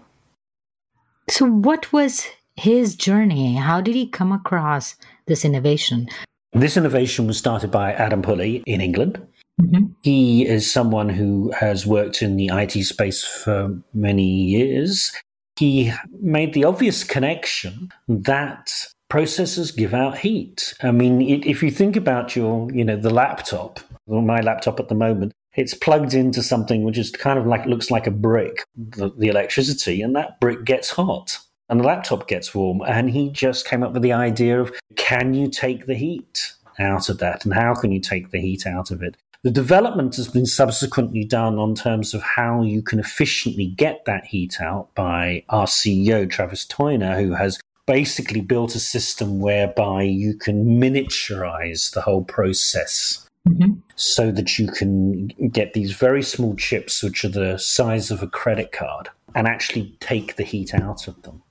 So, 1.30 1.46
what 1.46 1.94
was 1.94 2.26
his 2.56 2.96
journey? 2.96 3.56
How 3.56 3.80
did 3.80 3.96
he 3.96 4.08
come 4.08 4.32
across 4.32 4.96
this 5.28 5.46
innovation? 5.46 6.10
This 6.54 6.76
innovation 6.76 7.28
was 7.28 7.38
started 7.38 7.70
by 7.70 7.94
Adam 7.94 8.22
Pulley 8.22 8.64
in 8.66 8.82
England. 8.82 9.26
Mm-hmm. 9.60 9.86
He 10.02 10.48
is 10.48 10.72
someone 10.72 11.10
who 11.10 11.52
has 11.60 11.86
worked 11.86 12.22
in 12.22 12.38
the 12.38 12.48
IT 12.48 12.84
space 12.84 13.24
for 13.24 13.78
many 13.94 14.26
years 14.26 15.12
he 15.60 15.92
made 16.22 16.54
the 16.54 16.64
obvious 16.64 17.04
connection 17.04 17.92
that 18.08 18.72
processors 19.12 19.76
give 19.76 19.94
out 19.94 20.20
heat. 20.20 20.74
I 20.82 20.92
mean, 20.92 21.22
it, 21.22 21.46
if 21.46 21.62
you 21.62 21.70
think 21.70 21.98
about 21.98 22.36
your, 22.36 22.72
you 22.72 22.86
know, 22.86 22.96
the 22.96 23.10
laptop, 23.10 23.82
or 24.08 24.22
my 24.22 24.40
laptop 24.40 24.80
at 24.80 24.88
the 24.88 24.96
moment, 24.96 25.34
it's 25.56 25.74
plugged 25.74 26.14
into 26.14 26.42
something 26.42 26.84
which 26.84 26.98
is 26.98 27.12
kind 27.12 27.38
of 27.38 27.46
like 27.46 27.66
looks 27.66 27.92
like 27.92 28.08
a 28.08 28.12
brick, 28.12 28.64
the, 28.76 29.12
the 29.18 29.28
electricity, 29.28 30.02
and 30.02 30.16
that 30.16 30.40
brick 30.40 30.64
gets 30.64 30.92
hot 30.92 31.38
and 31.68 31.82
the 31.82 31.86
laptop 31.86 32.28
gets 32.28 32.56
warm. 32.56 32.82
And 32.88 33.10
he 33.10 33.30
just 33.30 33.68
came 33.68 33.84
up 33.84 33.92
with 33.92 34.02
the 34.02 34.14
idea 34.14 34.62
of 34.62 34.72
can 34.96 35.34
you 35.34 35.50
take 35.50 35.88
the 35.88 35.96
heat 35.96 36.54
out 36.80 37.10
of 37.10 37.18
that, 37.18 37.44
and 37.44 37.54
how 37.54 37.76
can 37.76 37.92
you 37.92 38.00
take 38.00 38.32
the 38.32 38.40
heat 38.40 38.66
out 38.66 38.92
of 38.92 39.04
it? 39.04 39.18
The 39.42 39.52
development 39.52 40.18
has 40.18 40.28
been 40.28 40.46
subsequently 40.46 41.24
done 41.24 41.58
on 41.58 41.74
terms 41.74 42.14
of 42.14 42.22
how 42.22 42.62
you 42.62 42.82
can 42.82 43.00
efficiently 43.00 43.68
get 43.68 44.04
that 44.04 44.26
heat 44.26 44.60
out 44.60 44.94
by 44.96 45.46
our 45.48 45.66
CEO, 45.66 46.30
Travis 46.30 46.66
Tyner, 46.66 47.18
who 47.18 47.36
has 47.36 47.58
basically 47.88 48.42
built 48.42 48.76
a 48.76 48.80
system 48.80 49.40
whereby 49.40 50.04
you 50.04 50.36
can 50.36 50.80
miniaturize 50.80 51.94
the 51.94 52.02
whole 52.02 52.26
process 52.26 53.26
mm-hmm. 53.48 53.80
so 53.96 54.30
that 54.30 54.60
you 54.60 54.68
can 54.68 55.28
get 55.52 55.74
these 55.74 55.94
very 55.94 56.22
small 56.22 56.54
chips, 56.58 57.02
which 57.02 57.24
are 57.24 57.30
the 57.30 57.58
size 57.58 58.12
of 58.12 58.22
a 58.22 58.28
credit 58.28 58.74
card, 58.74 59.08
and 59.36 59.48
actually 59.48 59.96
take 60.02 60.36
the 60.36 60.44
heat 60.44 60.74
out 60.76 61.08
of 61.08 61.22
them. 61.22 61.42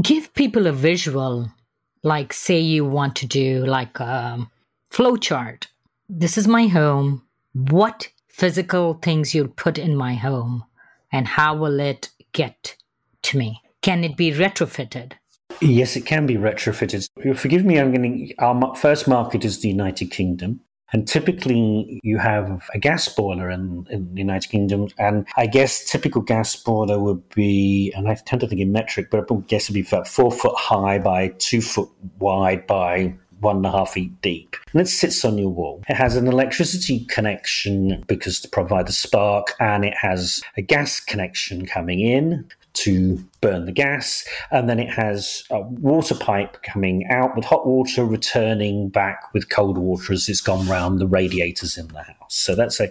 Give 0.00 0.32
people 0.34 0.68
a 0.68 0.72
visual, 0.72 1.50
like, 2.04 2.32
say, 2.32 2.60
you 2.60 2.84
want 2.84 3.16
to 3.16 3.26
do 3.26 3.66
like 3.66 3.98
a 3.98 4.46
flow 4.90 5.16
chart 5.16 5.66
this 6.12 6.36
is 6.36 6.46
my 6.46 6.66
home. 6.66 7.22
What 7.54 8.08
physical 8.28 8.94
things 8.94 9.34
you'll 9.34 9.48
put 9.48 9.78
in 9.78 9.96
my 9.96 10.14
home 10.14 10.64
and 11.10 11.26
how 11.26 11.56
will 11.56 11.80
it 11.80 12.10
get 12.32 12.76
to 13.22 13.38
me? 13.38 13.62
Can 13.80 14.04
it 14.04 14.16
be 14.16 14.30
retrofitted? 14.30 15.12
Yes, 15.60 15.96
it 15.96 16.06
can 16.06 16.26
be 16.26 16.34
retrofitted. 16.34 17.08
Forgive 17.36 17.64
me, 17.64 17.78
I'm 17.78 17.92
going 17.92 18.28
to. 18.28 18.34
Our 18.36 18.74
first 18.74 19.08
market 19.08 19.44
is 19.44 19.60
the 19.60 19.68
United 19.68 20.10
Kingdom. 20.10 20.60
And 20.94 21.08
typically, 21.08 22.00
you 22.02 22.18
have 22.18 22.68
a 22.74 22.78
gas 22.78 23.08
boiler 23.08 23.50
in, 23.50 23.86
in 23.90 24.12
the 24.12 24.20
United 24.20 24.50
Kingdom. 24.50 24.88
And 24.98 25.26
I 25.36 25.46
guess 25.46 25.90
typical 25.90 26.20
gas 26.20 26.54
boiler 26.54 26.98
would 26.98 27.26
be, 27.30 27.92
and 27.96 28.08
I 28.08 28.14
tend 28.14 28.40
to 28.40 28.46
think 28.46 28.60
in 28.60 28.72
metric, 28.72 29.08
but 29.10 29.20
I 29.30 29.34
guess 29.46 29.64
it'd 29.64 29.74
be 29.74 29.80
about 29.80 30.06
four 30.06 30.30
foot 30.30 30.54
high 30.56 30.98
by 30.98 31.28
two 31.38 31.62
foot 31.62 31.88
wide 32.18 32.66
by 32.66 33.14
one 33.42 33.56
and 33.56 33.66
a 33.66 33.70
half 33.70 33.92
feet 33.92 34.20
deep. 34.22 34.56
And 34.72 34.80
it 34.80 34.88
sits 34.88 35.24
on 35.24 35.36
your 35.36 35.50
wall. 35.50 35.82
It 35.88 35.94
has 35.94 36.16
an 36.16 36.26
electricity 36.26 37.04
connection 37.06 38.02
because 38.06 38.40
to 38.40 38.48
provide 38.48 38.86
the 38.86 38.92
spark, 38.92 39.54
and 39.60 39.84
it 39.84 39.94
has 40.00 40.40
a 40.56 40.62
gas 40.62 41.00
connection 41.00 41.66
coming 41.66 42.00
in 42.00 42.48
to 42.74 43.22
burn 43.42 43.66
the 43.66 43.72
gas. 43.72 44.26
And 44.50 44.68
then 44.68 44.80
it 44.80 44.88
has 44.88 45.44
a 45.50 45.60
water 45.60 46.14
pipe 46.14 46.62
coming 46.62 47.06
out 47.10 47.36
with 47.36 47.44
hot 47.44 47.66
water, 47.66 48.04
returning 48.04 48.88
back 48.88 49.32
with 49.34 49.50
cold 49.50 49.76
water 49.76 50.14
as 50.14 50.28
it's 50.28 50.40
gone 50.40 50.66
round 50.66 50.98
the 50.98 51.06
radiators 51.06 51.76
in 51.76 51.88
the 51.88 52.02
house. 52.02 52.16
So 52.28 52.54
that's 52.54 52.80
a, 52.80 52.90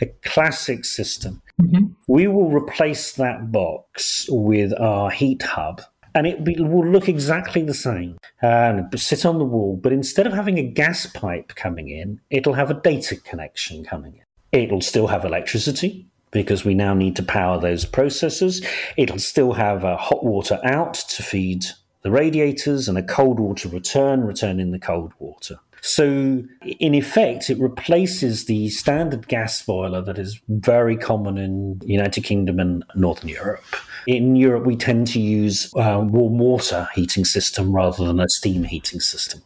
a 0.00 0.06
classic 0.22 0.84
system. 0.84 1.40
Mm-hmm. 1.60 1.92
We 2.06 2.26
will 2.26 2.50
replace 2.50 3.12
that 3.12 3.50
box 3.50 4.26
with 4.28 4.78
our 4.78 5.10
heat 5.10 5.42
hub 5.42 5.80
and 6.14 6.26
it 6.26 6.60
will 6.60 6.86
look 6.86 7.08
exactly 7.08 7.62
the 7.62 7.74
same 7.74 8.18
and 8.40 8.98
sit 9.00 9.24
on 9.24 9.38
the 9.38 9.44
wall. 9.44 9.78
But 9.82 9.92
instead 9.92 10.26
of 10.26 10.32
having 10.32 10.58
a 10.58 10.62
gas 10.62 11.06
pipe 11.06 11.54
coming 11.54 11.88
in, 11.88 12.20
it'll 12.30 12.54
have 12.54 12.70
a 12.70 12.80
data 12.80 13.16
connection 13.16 13.84
coming 13.84 14.14
in. 14.14 14.22
It'll 14.52 14.80
still 14.80 15.06
have 15.06 15.24
electricity 15.24 16.06
because 16.30 16.64
we 16.64 16.74
now 16.74 16.94
need 16.94 17.16
to 17.16 17.22
power 17.22 17.58
those 17.58 17.84
processors. 17.84 18.64
It'll 18.96 19.18
still 19.18 19.52
have 19.52 19.84
a 19.84 19.96
hot 19.96 20.24
water 20.24 20.60
out 20.64 20.94
to 20.94 21.22
feed 21.22 21.64
the 22.02 22.10
radiators 22.10 22.88
and 22.88 22.98
a 22.98 23.02
cold 23.02 23.38
water 23.38 23.68
return, 23.68 24.24
returning 24.24 24.72
the 24.72 24.78
cold 24.78 25.12
water. 25.18 25.60
So, 25.84 26.44
in 26.62 26.94
effect, 26.94 27.50
it 27.50 27.58
replaces 27.58 28.44
the 28.44 28.68
standard 28.68 29.26
gas 29.26 29.60
boiler 29.62 30.00
that 30.02 30.16
is 30.16 30.40
very 30.48 30.96
common 30.96 31.38
in 31.38 31.78
the 31.80 31.88
United 31.88 32.22
Kingdom 32.22 32.60
and 32.60 32.84
Northern 32.94 33.28
Europe. 33.28 33.64
In 34.06 34.36
Europe, 34.36 34.64
we 34.64 34.76
tend 34.76 35.06
to 35.08 35.20
use 35.20 35.70
a 35.76 36.00
warm 36.00 36.38
water 36.38 36.88
heating 36.94 37.24
system 37.24 37.74
rather 37.74 38.06
than 38.06 38.20
a 38.20 38.28
steam 38.28 38.64
heating 38.64 39.00
system. 39.00 39.42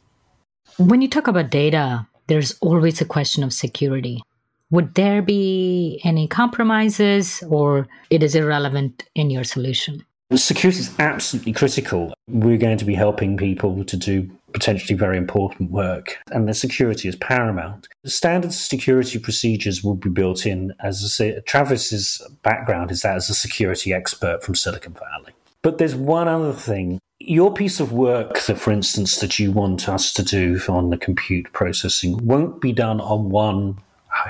When 0.79 1.03
you 1.03 1.09
talk 1.09 1.27
about 1.27 1.51
data, 1.51 2.07
there's 2.27 2.57
always 2.61 3.01
a 3.01 3.05
question 3.05 3.45
of 3.45 3.53
security. 3.53 4.23
Would 4.71 4.95
there 4.95 5.23
be 5.23 6.01
any 6.05 6.27
compromises 6.27 7.43
or 7.49 7.87
it 8.11 8.23
is 8.23 8.35
irrelevant 8.35 9.05
in 9.15 9.31
your 9.31 9.45
solution? 9.45 10.05
Security 10.35 10.81
is 10.81 10.91
absolutely 10.99 11.53
critical. 11.53 12.13
We're 12.27 12.59
going 12.59 12.79
to 12.79 12.85
be 12.85 12.95
helping 12.95 13.37
people 13.37 13.85
to 13.85 13.97
do 13.97 14.29
potentially 14.57 14.97
very 14.97 15.19
important 15.19 15.71
work, 15.71 16.17
and 16.31 16.49
the 16.49 16.55
security 16.55 17.09
is 17.09 17.17
paramount. 17.17 17.89
The 18.05 18.09
standard 18.09 18.55
security 18.55 19.19
procedures 19.19 19.85
will 19.85 19.97
be 19.97 20.09
built 20.09 20.47
in. 20.47 20.73
As 20.81 21.05
I 21.05 21.09
say, 21.09 21.41
Travis's 21.41 22.27
background 22.43 22.91
is 22.91 23.03
that 23.03 23.17
as 23.17 23.29
a 23.29 23.35
security 23.35 23.93
expert 23.93 24.43
from 24.43 24.55
Silicon 24.55 24.95
Valley. 24.95 25.35
But 25.61 25.77
there's 25.77 25.95
one 25.95 26.27
other 26.27 26.55
thing. 26.55 26.99
Your 27.19 27.53
piece 27.53 27.81
of 27.81 27.93
work, 27.93 28.41
that, 28.47 28.59
for 28.59 28.71
instance, 28.71 29.19
that 29.21 29.39
you 29.39 29.53
want 29.53 29.91
us 29.91 30.11
to 30.15 30.23
do 30.23 30.59
on 30.69 30.89
the 30.89 30.97
compute 30.97 31.53
processing 31.53 32.27
won't 32.27 32.63
be 32.63 32.73
done 32.73 32.99
on 32.99 33.29
one 33.29 33.77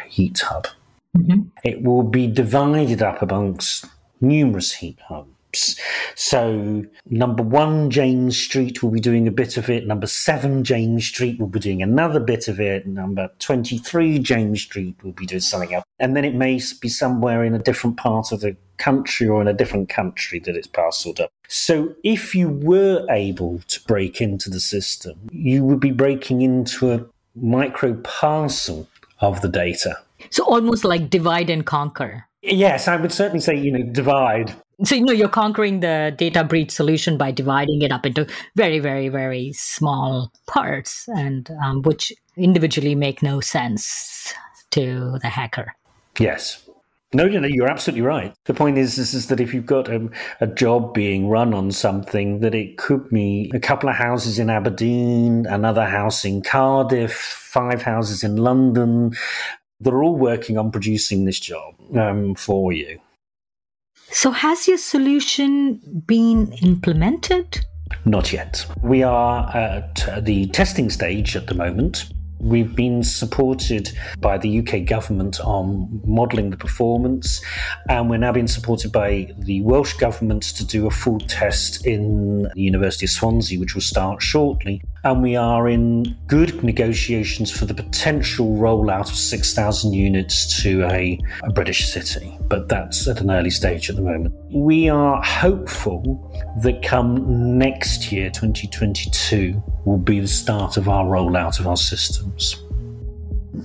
heat 0.09 0.41
hub. 0.41 0.67
Mm-hmm. 1.17 1.43
It 1.63 1.83
will 1.85 2.03
be 2.03 2.27
divided 2.27 3.01
up 3.01 3.23
amongst 3.23 3.85
numerous 4.21 4.73
heat 4.73 4.99
hubs. 5.07 5.31
So, 6.15 6.85
number 7.07 7.43
one, 7.43 7.91
James 7.91 8.37
Street 8.37 8.83
will 8.83 8.91
be 8.91 9.01
doing 9.01 9.27
a 9.29 9.31
bit 9.31 9.57
of 9.57 9.69
it. 9.69 9.87
Number 9.87 10.07
seven, 10.07 10.65
James 10.65 11.07
Street 11.07 11.39
will 11.39 11.49
be 11.49 11.61
doing 11.61 11.83
another 11.83 12.21
bit 12.21 12.49
of 12.49 12.61
it. 12.61 12.87
Number 12.87 13.31
23, 13.39 14.19
James 14.19 14.63
Street 14.63 14.97
will 15.03 15.13
be 15.13 15.27
doing 15.27 15.41
something 15.41 15.75
else. 15.75 15.85
And 15.99 16.17
then 16.17 16.25
it 16.25 16.35
may 16.35 16.61
be 16.81 16.89
somewhere 16.89 17.45
in 17.45 17.55
a 17.55 17.59
different 17.59 17.97
part 17.97 18.33
of 18.33 18.41
the 18.41 18.57
country 18.77 19.27
or 19.27 19.41
in 19.41 19.49
a 19.49 19.53
different 19.55 19.89
country 19.89 20.39
that 20.41 20.57
it's 20.57 20.67
parceled 20.67 21.21
up. 21.21 21.31
So, 21.49 21.95
if 22.03 22.35
you 22.35 22.49
were 22.49 23.07
able 23.11 23.61
to 23.69 23.81
break 23.85 24.21
into 24.21 24.51
the 24.51 24.61
system, 24.61 25.29
you 25.31 25.65
would 25.65 25.81
be 25.81 25.93
breaking 25.93 26.43
into 26.43 26.93
a 26.93 27.05
micro 27.35 27.95
parcel 28.03 28.89
of 29.21 29.41
the 29.41 29.49
data. 29.49 29.99
So, 30.31 30.45
almost 30.45 30.85
like 30.85 31.11
divide 31.11 31.51
and 31.51 31.65
conquer. 31.65 32.27
Yes, 32.43 32.87
I 32.87 32.97
would 32.97 33.13
certainly 33.13 33.41
say, 33.41 33.57
you 33.57 33.73
know, 33.73 33.83
divide 33.93 34.55
so 34.85 34.95
you 34.95 35.05
know 35.05 35.13
you're 35.13 35.29
conquering 35.29 35.81
the 35.81 36.15
data 36.17 36.45
breach 36.45 36.71
solution 36.71 37.17
by 37.17 37.31
dividing 37.31 37.83
it 37.83 37.93
up 37.93 38.05
into 38.05 38.27
very 38.57 38.79
very 38.79 39.09
very 39.09 39.53
small 39.53 40.31
parts 40.47 41.09
and 41.09 41.51
um, 41.65 41.83
which 41.83 42.13
individually 42.37 42.95
make 42.95 43.23
no 43.23 43.41
sense 43.41 44.35
to 44.71 45.19
the 45.23 45.29
hacker 45.29 45.75
yes 46.19 46.67
no, 47.13 47.27
no, 47.27 47.39
know, 47.39 47.49
you're 47.49 47.71
absolutely 47.71 48.03
right. 48.03 48.35
The 48.45 48.53
point 48.53 48.79
is, 48.79 48.99
is, 48.99 49.15
is 49.15 49.29
that 49.29 49.41
if 49.41 49.55
you've 49.55 49.65
got 49.65 49.89
a, 49.89 50.11
a, 50.41 50.47
job 50.47 50.93
being 50.93 51.29
run 51.29 51.55
on 51.55 51.71
something, 51.71 52.41
that 52.41 52.55
it 52.55 52.79
could 52.79 53.09
be 53.09 53.51
a 53.55 53.61
couple 53.61 53.89
of 53.89 53.95
houses 53.95 54.39
in 54.41 54.51
Aberdeen, 54.51 55.47
another 55.47 55.87
house 55.87 56.25
in 56.25 56.43
Cardiff, 56.43 57.15
five 57.15 57.81
houses 57.81 58.25
in 58.25 58.37
London. 58.37 59.13
They're 59.81 60.03
all 60.03 60.17
working 60.17 60.59
on 60.59 60.73
producing 60.73 61.25
this 61.25 61.39
job 61.39 61.75
um, 61.97 62.35
for 62.35 62.73
you. 62.73 62.99
So, 64.17 64.31
has 64.31 64.67
your 64.67 64.79
solution 64.79 65.79
been 66.07 66.51
implemented? 66.63 67.67
Not 68.07 68.33
yet. 68.33 68.65
We 68.83 69.03
are 69.03 69.55
at 69.55 70.25
the 70.25 70.47
testing 70.47 70.89
stage 70.89 71.37
at 71.37 71.49
the 71.49 71.55
moment. 71.55 72.07
We've 72.41 72.75
been 72.75 73.03
supported 73.03 73.91
by 74.19 74.39
the 74.39 74.61
UK 74.61 74.87
government 74.87 75.39
on 75.41 76.01
modelling 76.07 76.49
the 76.49 76.57
performance, 76.57 77.45
and 77.91 78.09
we're 78.09 78.17
now 78.17 78.33
being 78.33 78.49
supported 78.49 78.91
by 78.91 79.35
the 79.39 79.61
Welsh 79.61 79.93
government 79.99 80.45
to 80.45 80.65
do 80.65 80.87
a 80.87 80.91
full 80.91 81.19
test 81.19 81.87
in 81.87 82.45
the 82.55 82.63
University 82.63 83.05
of 83.05 83.11
Swansea, 83.11 83.61
which 83.61 83.75
will 83.75 83.83
start 83.83 84.23
shortly. 84.23 84.83
And 85.07 85.23
we 85.23 85.37
are 85.37 85.69
in 85.69 86.17
good 86.27 86.65
negotiations 86.65 87.57
for 87.57 87.65
the 87.65 87.75
potential 87.75 88.57
rollout 88.57 89.09
of 89.09 89.17
6,000 89.17 89.93
units 89.93 90.61
to 90.63 90.83
a, 90.87 91.17
a 91.45 91.53
British 91.53 91.93
city, 91.93 92.37
but 92.49 92.69
that's 92.69 93.07
at 93.07 93.21
an 93.21 93.31
early 93.31 93.51
stage 93.51 93.89
at 93.89 93.95
the 93.95 94.03
moment. 94.03 94.35
We 94.51 94.89
are 94.89 95.23
hopeful 95.23 96.03
that 96.63 96.83
come 96.83 97.57
next 97.57 98.11
year, 98.11 98.31
2022, 98.31 99.63
will 99.85 99.99
be 99.99 100.19
the 100.19 100.27
start 100.27 100.77
of 100.77 100.89
our 100.89 101.05
rollout 101.05 101.61
of 101.61 101.69
our 101.69 101.77
systems. 101.77 102.61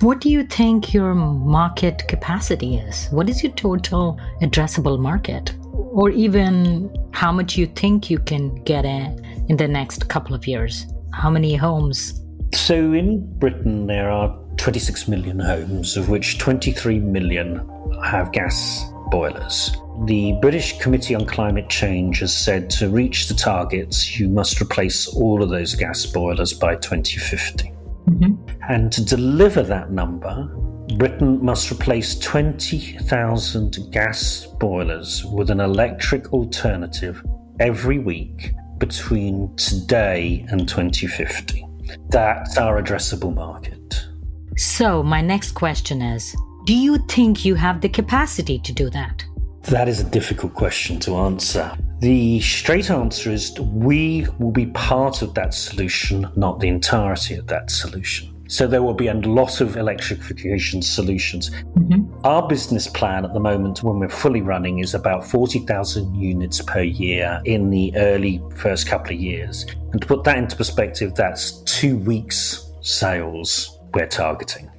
What 0.00 0.20
do 0.20 0.30
you 0.30 0.44
think 0.44 0.94
your 0.94 1.12
market 1.12 2.06
capacity 2.06 2.76
is? 2.76 3.08
What 3.10 3.28
is 3.28 3.42
your 3.42 3.52
total 3.52 4.18
addressable 4.40 4.98
market? 4.98 5.52
Or 5.72 6.08
even 6.10 6.96
how 7.10 7.32
much 7.32 7.56
you 7.56 7.66
think 7.66 8.10
you 8.10 8.20
can 8.20 8.54
get 8.62 8.84
in, 8.84 9.24
in 9.48 9.56
the 9.56 9.66
next 9.66 10.08
couple 10.08 10.36
of 10.36 10.46
years? 10.46 10.86
How 11.12 11.30
many 11.30 11.54
homes? 11.54 12.20
So 12.54 12.92
in 12.92 13.38
Britain, 13.38 13.86
there 13.86 14.10
are 14.10 14.36
26 14.56 15.08
million 15.08 15.38
homes, 15.38 15.96
of 15.96 16.08
which 16.08 16.38
23 16.38 16.98
million 16.98 17.68
have 18.04 18.32
gas 18.32 18.84
boilers. 19.10 19.76
The 20.06 20.32
British 20.40 20.78
Committee 20.78 21.14
on 21.14 21.26
Climate 21.26 21.68
Change 21.68 22.20
has 22.20 22.36
said 22.36 22.70
to 22.70 22.88
reach 22.88 23.28
the 23.28 23.34
targets, 23.34 24.18
you 24.18 24.28
must 24.28 24.60
replace 24.60 25.06
all 25.06 25.42
of 25.42 25.50
those 25.50 25.74
gas 25.74 26.06
boilers 26.06 26.52
by 26.52 26.76
2050. 26.76 27.72
Mm-hmm. 28.08 28.62
And 28.68 28.92
to 28.92 29.04
deliver 29.04 29.62
that 29.62 29.90
number, 29.92 30.50
Britain 30.96 31.44
must 31.44 31.70
replace 31.70 32.18
20,000 32.18 33.78
gas 33.90 34.46
boilers 34.58 35.24
with 35.24 35.50
an 35.50 35.60
electric 35.60 36.32
alternative 36.32 37.22
every 37.60 37.98
week 37.98 38.54
between 38.82 39.54
today 39.54 40.44
and 40.48 40.68
2050. 40.68 41.64
That's 42.08 42.58
our 42.58 42.82
addressable 42.82 43.32
market. 43.32 44.08
So, 44.56 45.04
my 45.04 45.20
next 45.20 45.52
question 45.52 46.02
is 46.02 46.34
Do 46.66 46.74
you 46.74 46.98
think 47.06 47.44
you 47.44 47.54
have 47.54 47.80
the 47.80 47.88
capacity 47.88 48.58
to 48.58 48.72
do 48.72 48.90
that? 48.90 49.24
That 49.70 49.88
is 49.88 50.00
a 50.00 50.04
difficult 50.10 50.54
question 50.54 50.98
to 51.00 51.14
answer. 51.14 51.70
The 52.00 52.40
straight 52.40 52.90
answer 52.90 53.30
is 53.30 53.56
we 53.60 54.26
will 54.40 54.50
be 54.50 54.66
part 54.66 55.22
of 55.22 55.34
that 55.34 55.54
solution, 55.54 56.26
not 56.34 56.58
the 56.58 56.66
entirety 56.66 57.36
of 57.36 57.46
that 57.46 57.70
solution. 57.70 58.31
So 58.52 58.66
there 58.66 58.82
will 58.82 58.92
be 58.92 59.06
a 59.06 59.14
lot 59.14 59.62
of 59.62 59.78
electrification 59.78 60.82
solutions. 60.82 61.48
Mm-hmm. 61.48 62.26
Our 62.26 62.46
business 62.46 62.86
plan 62.86 63.24
at 63.24 63.32
the 63.32 63.40
moment, 63.40 63.82
when 63.82 63.98
we're 63.98 64.10
fully 64.10 64.42
running, 64.42 64.80
is 64.80 64.92
about 64.92 65.24
40,000 65.24 66.14
units 66.14 66.60
per 66.60 66.82
year 66.82 67.40
in 67.46 67.70
the 67.70 67.96
early 67.96 68.42
first 68.56 68.86
couple 68.86 69.14
of 69.14 69.18
years. 69.18 69.64
And 69.92 70.02
to 70.02 70.06
put 70.06 70.24
that 70.24 70.36
into 70.36 70.54
perspective, 70.54 71.14
that's 71.14 71.62
two 71.62 71.96
weeks' 71.96 72.70
sales 72.82 73.80
we're 73.94 74.06
targeting. 74.06 74.70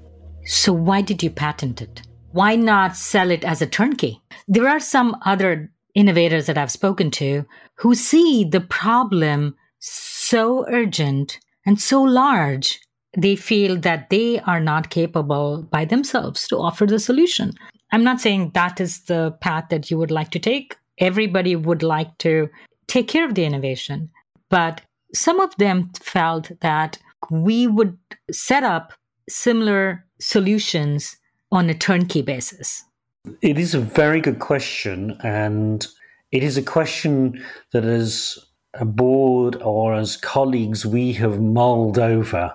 So 0.45 0.71
why 0.71 1.01
did 1.01 1.23
you 1.23 1.31
patent 1.31 1.81
it? 1.81 2.03
Why 2.31 2.55
not 2.55 2.95
sell 2.95 3.31
it 3.31 3.43
as 3.43 3.59
a 3.59 3.65
turnkey? 3.65 4.21
There 4.47 4.69
are 4.69 4.79
some 4.79 5.17
other 5.25 5.71
innovators 5.95 6.45
that 6.45 6.59
I've 6.59 6.69
spoken 6.69 7.09
to 7.11 7.43
who 7.79 7.95
see 7.95 8.43
the 8.43 8.61
problem 8.61 9.55
so 9.79 10.63
urgent 10.69 11.39
and 11.65 11.81
so 11.81 12.03
large, 12.03 12.79
they 13.15 13.35
feel 13.35 13.77
that 13.77 14.09
they 14.09 14.39
are 14.41 14.59
not 14.59 14.89
capable 14.89 15.63
by 15.63 15.85
themselves 15.85 16.47
to 16.47 16.57
offer 16.57 16.85
the 16.85 16.99
solution. 16.99 17.53
I'm 17.91 18.03
not 18.03 18.19
saying 18.19 18.51
that 18.53 18.81
is 18.81 19.03
the 19.05 19.31
path 19.41 19.65
that 19.69 19.91
you 19.91 19.97
would 19.97 20.11
like 20.11 20.31
to 20.31 20.39
take. 20.39 20.75
Everybody 20.97 21.55
would 21.55 21.83
like 21.83 22.17
to 22.19 22.49
take 22.87 23.07
care 23.07 23.25
of 23.25 23.35
the 23.35 23.45
innovation. 23.45 24.09
But 24.49 24.81
some 25.13 25.39
of 25.39 25.55
them 25.57 25.91
felt 26.01 26.51
that 26.61 26.97
we 27.29 27.67
would 27.67 27.97
set 28.31 28.63
up 28.63 28.93
similar 29.29 30.05
solutions 30.19 31.17
on 31.51 31.69
a 31.69 31.73
turnkey 31.73 32.21
basis. 32.21 32.83
It 33.41 33.57
is 33.57 33.73
a 33.73 33.79
very 33.79 34.19
good 34.19 34.39
question, 34.39 35.17
and 35.23 35.85
it 36.31 36.43
is 36.43 36.57
a 36.57 36.63
question 36.63 37.43
that 37.71 37.85
as 37.85 38.37
a 38.73 38.85
board 38.85 39.55
or 39.61 39.93
as 39.93 40.17
colleagues 40.17 40.85
we 40.85 41.13
have 41.13 41.39
mulled 41.39 41.99
over. 41.99 42.53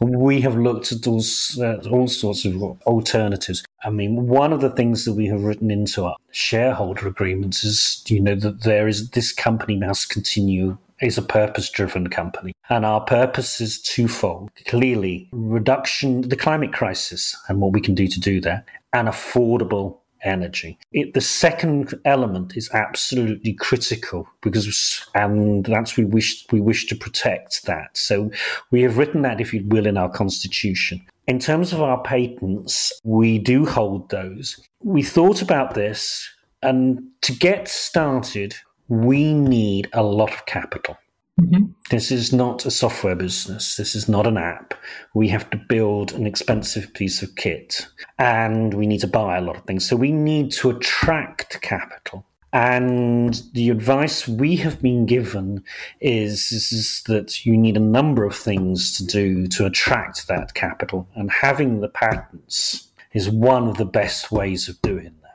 We 0.00 0.40
have 0.42 0.56
looked 0.56 0.92
at 0.92 1.06
all, 1.06 1.22
uh, 1.60 1.88
all 1.88 2.08
sorts 2.08 2.44
of 2.44 2.62
alternatives. 2.86 3.64
I 3.84 3.90
mean, 3.90 4.26
one 4.26 4.52
of 4.52 4.60
the 4.60 4.70
things 4.70 5.04
that 5.04 5.14
we 5.14 5.26
have 5.26 5.44
written 5.44 5.70
into 5.70 6.04
our 6.04 6.16
shareholder 6.30 7.06
agreements 7.06 7.64
is, 7.64 8.02
you 8.08 8.20
know, 8.20 8.34
that 8.36 8.62
there 8.62 8.88
is 8.88 9.10
this 9.10 9.32
company 9.32 9.76
must 9.76 10.10
continue 10.10 10.78
is 11.00 11.18
a 11.18 11.22
purpose 11.22 11.68
driven 11.70 12.08
company. 12.08 12.52
And 12.68 12.84
our 12.84 13.00
purpose 13.00 13.60
is 13.60 13.80
twofold. 13.80 14.50
Clearly, 14.66 15.28
reduction, 15.30 16.22
the 16.22 16.36
climate 16.36 16.72
crisis 16.72 17.36
and 17.48 17.60
what 17.60 17.72
we 17.72 17.80
can 17.80 17.94
do 17.94 18.08
to 18.08 18.20
do 18.20 18.40
that, 18.40 18.66
and 18.92 19.08
affordable 19.08 19.98
energy. 20.26 20.78
It, 20.92 21.14
the 21.14 21.20
second 21.20 21.94
element 22.04 22.56
is 22.56 22.70
absolutely 22.72 23.54
critical 23.54 24.28
because, 24.42 25.06
and 25.14 25.64
that's 25.64 25.96
we 25.96 26.04
wish 26.04 26.44
we 26.52 26.60
wish 26.60 26.86
to 26.86 26.96
protect 26.96 27.64
that. 27.66 27.96
So 27.96 28.30
we 28.70 28.82
have 28.82 28.98
written 28.98 29.22
that, 29.22 29.40
if 29.40 29.54
you 29.54 29.62
will, 29.66 29.86
in 29.86 29.96
our 29.96 30.10
constitution. 30.10 31.00
In 31.26 31.38
terms 31.38 31.72
of 31.72 31.80
our 31.80 32.02
patents, 32.02 32.92
we 33.02 33.38
do 33.38 33.66
hold 33.66 34.10
those. 34.10 34.60
We 34.82 35.02
thought 35.02 35.42
about 35.42 35.74
this, 35.74 36.28
and 36.62 37.00
to 37.22 37.32
get 37.32 37.68
started, 37.68 38.56
we 38.88 39.34
need 39.34 39.88
a 39.92 40.02
lot 40.02 40.32
of 40.32 40.46
capital. 40.46 40.96
Mm-hmm. 41.40 41.66
This 41.90 42.10
is 42.10 42.32
not 42.32 42.64
a 42.64 42.70
software 42.70 43.14
business. 43.14 43.76
This 43.76 43.94
is 43.94 44.08
not 44.08 44.26
an 44.26 44.38
app. 44.38 44.72
We 45.14 45.28
have 45.28 45.50
to 45.50 45.58
build 45.58 46.12
an 46.12 46.26
expensive 46.26 46.94
piece 46.94 47.22
of 47.22 47.36
kit 47.36 47.86
and 48.18 48.72
we 48.72 48.86
need 48.86 49.00
to 49.00 49.06
buy 49.06 49.36
a 49.36 49.42
lot 49.42 49.56
of 49.56 49.64
things. 49.64 49.86
So 49.86 49.96
we 49.96 50.12
need 50.12 50.50
to 50.52 50.70
attract 50.70 51.60
capital. 51.60 52.26
And 52.52 53.42
the 53.52 53.68
advice 53.68 54.26
we 54.26 54.56
have 54.56 54.80
been 54.80 55.04
given 55.04 55.62
is, 56.00 56.50
is, 56.52 57.02
that 57.06 57.44
you 57.44 57.56
need 57.56 57.76
a 57.76 57.80
number 57.80 58.24
of 58.24 58.34
things 58.34 58.96
to 58.96 59.04
do 59.04 59.46
to 59.48 59.66
attract 59.66 60.26
that 60.28 60.54
capital. 60.54 61.06
And 61.14 61.30
having 61.30 61.80
the 61.80 61.88
patents 61.88 62.88
is 63.12 63.28
one 63.28 63.68
of 63.68 63.76
the 63.76 63.84
best 63.84 64.32
ways 64.32 64.68
of 64.68 64.80
doing 64.80 65.12
that 65.22 65.25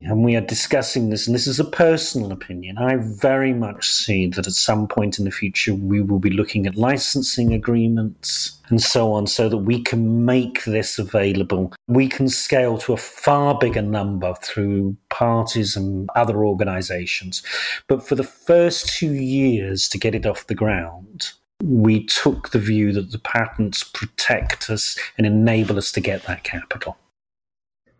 and 0.00 0.22
we 0.22 0.36
are 0.36 0.40
discussing 0.40 1.08
this, 1.08 1.26
and 1.26 1.34
this 1.34 1.46
is 1.46 1.58
a 1.58 1.64
personal 1.64 2.32
opinion. 2.32 2.76
I 2.78 2.96
very 2.96 3.54
much 3.54 3.90
see 3.90 4.26
that 4.28 4.46
at 4.46 4.52
some 4.52 4.86
point 4.86 5.18
in 5.18 5.24
the 5.24 5.30
future 5.30 5.74
we 5.74 6.02
will 6.02 6.18
be 6.18 6.30
looking 6.30 6.66
at 6.66 6.76
licensing 6.76 7.54
agreements 7.54 8.60
and 8.68 8.82
so 8.82 9.12
on 9.12 9.26
so 9.26 9.48
that 9.48 9.58
we 9.58 9.82
can 9.82 10.24
make 10.24 10.64
this 10.64 10.98
available. 10.98 11.72
We 11.86 12.08
can 12.08 12.28
scale 12.28 12.76
to 12.78 12.92
a 12.92 12.98
far 12.98 13.58
bigger 13.58 13.82
number 13.82 14.34
through 14.42 14.96
parties 15.08 15.76
and 15.76 16.08
other 16.14 16.44
organizations. 16.44 17.42
But 17.88 18.06
for 18.06 18.14
the 18.14 18.24
first 18.24 18.88
two 18.88 19.12
years 19.12 19.88
to 19.88 19.98
get 19.98 20.14
it 20.14 20.26
off 20.26 20.46
the 20.46 20.54
ground, 20.54 21.32
we 21.62 22.04
took 22.04 22.50
the 22.50 22.58
view 22.58 22.92
that 22.92 23.12
the 23.12 23.18
patents 23.18 23.82
protect 23.82 24.68
us 24.68 24.98
and 25.16 25.26
enable 25.26 25.78
us 25.78 25.92
to 25.92 26.00
get 26.00 26.24
that 26.24 26.44
capital. 26.44 26.98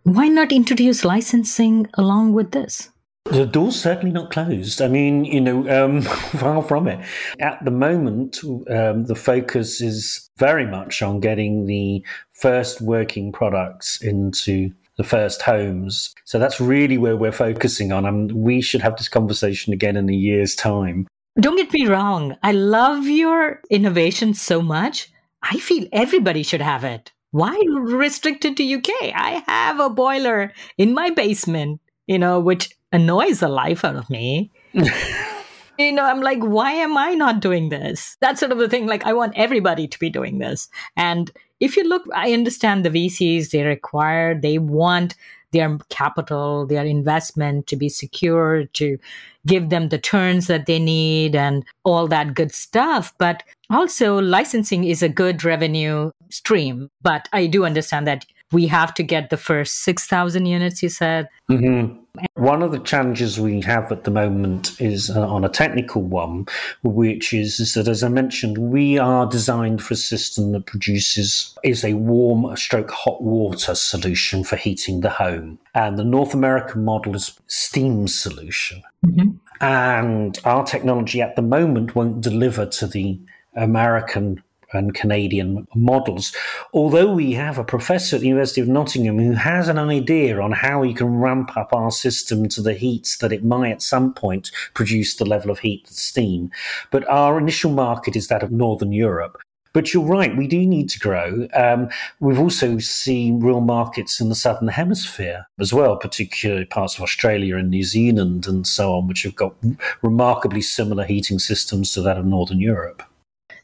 Why 0.05 0.29
not 0.29 0.53
introduce 0.53 1.03
licensing 1.03 1.89
along 1.95 2.35
with 2.35 2.51
this? 2.51 2.91
The 3.25 3.47
door's 3.47 3.81
certainly 3.81 4.13
not 4.13 4.31
closed. 4.31 4.83
I 4.83 4.89
mean, 4.89 5.25
you 5.25 5.41
know, 5.41 5.67
um, 5.85 6.03
far 6.39 6.63
from 6.63 6.89
it. 6.89 7.03
At 7.41 7.65
the 7.65 7.71
moment, 7.71 8.45
um, 8.45 9.05
the 9.07 9.15
focus 9.15 9.81
is 9.81 10.29
very 10.37 10.67
much 10.67 11.01
on 11.01 11.21
getting 11.21 11.65
the 11.65 12.05
first 12.33 12.83
working 12.83 13.33
products 13.33 14.03
into 14.03 14.71
the 14.99 15.05
first 15.05 15.41
homes. 15.41 16.15
So 16.27 16.39
that's 16.39 16.61
really 16.61 16.99
where 16.99 17.17
we're 17.17 17.33
focusing 17.33 17.91
on. 17.91 18.05
And 18.05 18.31
we 18.33 18.61
should 18.61 18.83
have 18.83 18.99
this 18.99 19.09
conversation 19.09 19.73
again 19.73 19.97
in 19.97 20.11
a 20.11 20.15
year's 20.15 20.55
time. 20.55 21.09
Don't 21.41 21.57
get 21.57 21.73
me 21.73 21.87
wrong. 21.87 22.37
I 22.43 22.53
love 22.53 23.07
your 23.07 23.63
innovation 23.71 24.35
so 24.35 24.61
much. 24.61 25.11
I 25.43 25.57
feel 25.61 25.89
everybody 25.93 26.43
should 26.43 26.61
have 26.61 26.85
it 26.85 27.14
why 27.35 27.61
restricted 27.67 28.57
to 28.57 28.75
UK? 28.75 29.11
I 29.13 29.43
have 29.49 29.81
a 29.81 29.91
boiler 29.91 30.53
in 30.79 30.95
my 30.95 31.11
basement, 31.11 31.81
you 32.07 32.17
know, 32.17 32.39
which 32.39 32.71
annoys 32.93 33.41
the 33.41 33.49
life 33.49 33.85
out 33.85 33.97
of 33.97 34.09
me. 34.09 34.53
you 34.73 35.91
know, 35.91 36.05
I'm 36.05 36.21
like, 36.21 36.39
why 36.39 36.71
am 36.75 36.97
I 36.97 37.15
not 37.15 37.41
doing 37.41 37.71
this? 37.71 38.17
That's 38.21 38.39
sort 38.39 38.53
of 38.53 38.59
the 38.59 38.69
thing. 38.69 38.87
Like, 38.87 39.05
I 39.05 39.15
want 39.15 39.33
everybody 39.35 39.89
to 39.89 39.99
be 39.99 40.11
doing 40.11 40.39
this. 40.39 40.69
And 40.97 41.33
if 41.59 41.77
you 41.77 41.83
look, 41.83 42.05
I 42.15 42.33
understand 42.33 42.85
the 42.85 42.91
VCs, 42.91 43.51
they 43.51 43.65
require, 43.65 44.41
they 44.41 44.59
want 44.59 45.17
their 45.55 45.79
capital, 45.89 46.67
their 46.67 46.85
investment 46.85 47.67
to 47.69 47.77
be 47.77 47.89
secure, 47.89 48.65
to 48.75 48.99
give 49.47 49.71
them 49.71 49.89
the 49.89 49.99
turns 49.99 50.49
that 50.49 50.67
they 50.67 50.79
need 50.79 51.35
and 51.35 51.65
all 51.85 52.07
that 52.09 52.35
good 52.35 52.53
stuff. 52.53 53.15
But 53.17 53.43
also, 53.71 54.21
licensing 54.21 54.85
is 54.85 55.03
a 55.03 55.09
good 55.09 55.45
revenue 55.45 56.11
stream. 56.29 56.91
But 57.01 57.29
I 57.33 57.47
do 57.47 57.65
understand 57.65 58.07
that 58.07 58.27
we 58.53 58.67
have 58.69 58.95
to 58.95 59.03
get 59.03 59.31
the 59.31 59.37
first 59.37 59.83
6,000 59.83 60.47
units, 60.47 60.83
you 60.83 60.89
said. 60.89 61.29
Mm-hmm. 61.51 62.01
One 62.35 62.63
of 62.63 62.71
the 62.71 62.79
challenges 62.79 63.41
we 63.41 63.61
have 63.63 63.91
at 63.91 64.05
the 64.05 64.11
moment 64.11 64.81
is 64.81 65.11
uh, 65.11 65.27
on 65.27 65.45
a 65.45 65.49
technical 65.49 66.03
one, 66.03 66.47
which 66.85 67.35
is, 67.35 67.59
is, 67.59 67.75
that, 67.75 67.89
as 67.89 68.05
I 68.05 68.09
mentioned, 68.09 68.59
we 68.59 68.99
are 68.99 69.27
designed 69.27 69.83
for 69.83 69.95
a 69.95 69.97
system 69.97 70.53
that 70.53 70.67
produces 70.67 71.57
is 71.65 71.85
a 71.85 71.95
warm 71.95 72.57
stroke 72.57 72.93
hot 72.93 73.23
water 73.23 73.75
solution 73.75 74.45
for 74.45 74.55
heating 74.55 75.01
the 75.01 75.11
home, 75.11 75.59
and 75.75 75.99
the 75.99 76.05
North 76.05 76.35
American 76.35 76.85
model 76.85 77.17
is 77.17 77.39
steam 77.49 78.07
solution. 78.07 78.83
Mm-hmm. 79.05 79.31
And 79.61 80.39
our 80.45 80.65
technology 80.65 81.21
at 81.21 81.35
the 81.35 81.43
moment 81.43 81.97
won't 81.97 82.21
deliver 82.21 82.67
to 82.67 82.87
the 82.87 83.19
American 83.57 84.43
and 84.75 84.95
Canadian 84.95 85.67
models. 85.75 86.33
Although 86.73 87.13
we 87.13 87.33
have 87.33 87.59
a 87.59 87.65
professor 87.65 88.17
at 88.17 88.23
the 88.23 88.29
University 88.29 88.61
of 88.61 88.69
Nottingham 88.69 89.19
who 89.19 89.33
has 89.33 89.69
an 89.69 89.79
idea 89.79 90.41
on 90.41 90.53
how 90.53 90.83
he 90.83 90.95
can 90.95 91.19
ramp 91.19 91.57
up 91.57 91.73
our 91.73 91.91
system 91.91 92.49
to 92.51 92.63
the 92.63 92.75
heats 92.75 93.19
that 93.19 93.33
it 93.33 93.45
might 93.45 93.73
at 93.73 93.83
some 93.83 94.13
point 94.13 94.51
produce 94.75 95.17
the 95.17 95.25
level 95.25 95.51
of 95.51 95.61
heat 95.61 95.87
that 95.87 95.95
steam. 95.95 96.51
But 96.91 97.09
our 97.09 97.39
initial 97.39 97.71
market 97.71 98.17
is 98.17 98.29
that 98.29 98.43
of 98.43 98.51
Northern 98.51 98.93
Europe. 98.93 99.41
But 99.75 99.93
you're 99.93 100.07
right, 100.07 100.37
we 100.37 100.47
do 100.47 100.65
need 100.65 100.89
to 100.91 101.01
grow. 101.01 101.49
Um, 101.53 101.89
we've 102.21 102.39
also 102.39 102.79
seen 102.79 103.41
real 103.41 103.61
markets 103.61 104.21
in 104.21 104.29
the 104.29 104.37
southern 104.37 104.69
hemisphere 104.69 105.47
as 105.59 105.73
well, 105.73 105.97
particularly 105.97 106.65
parts 106.65 106.97
of 106.97 107.03
Australia 107.03 107.57
and 107.57 107.71
New 107.71 107.83
Zealand 107.83 108.47
and 108.47 108.65
so 108.69 108.95
on, 108.95 109.09
which 109.09 109.25
have 109.25 109.35
got 109.35 109.57
remarkably 110.01 110.63
similar 110.63 111.05
heating 111.05 111.41
systems 111.41 111.93
to 111.93 112.03
that 112.03 112.17
of 112.17 112.25
northern 112.25 112.61
Europe. 112.61 113.03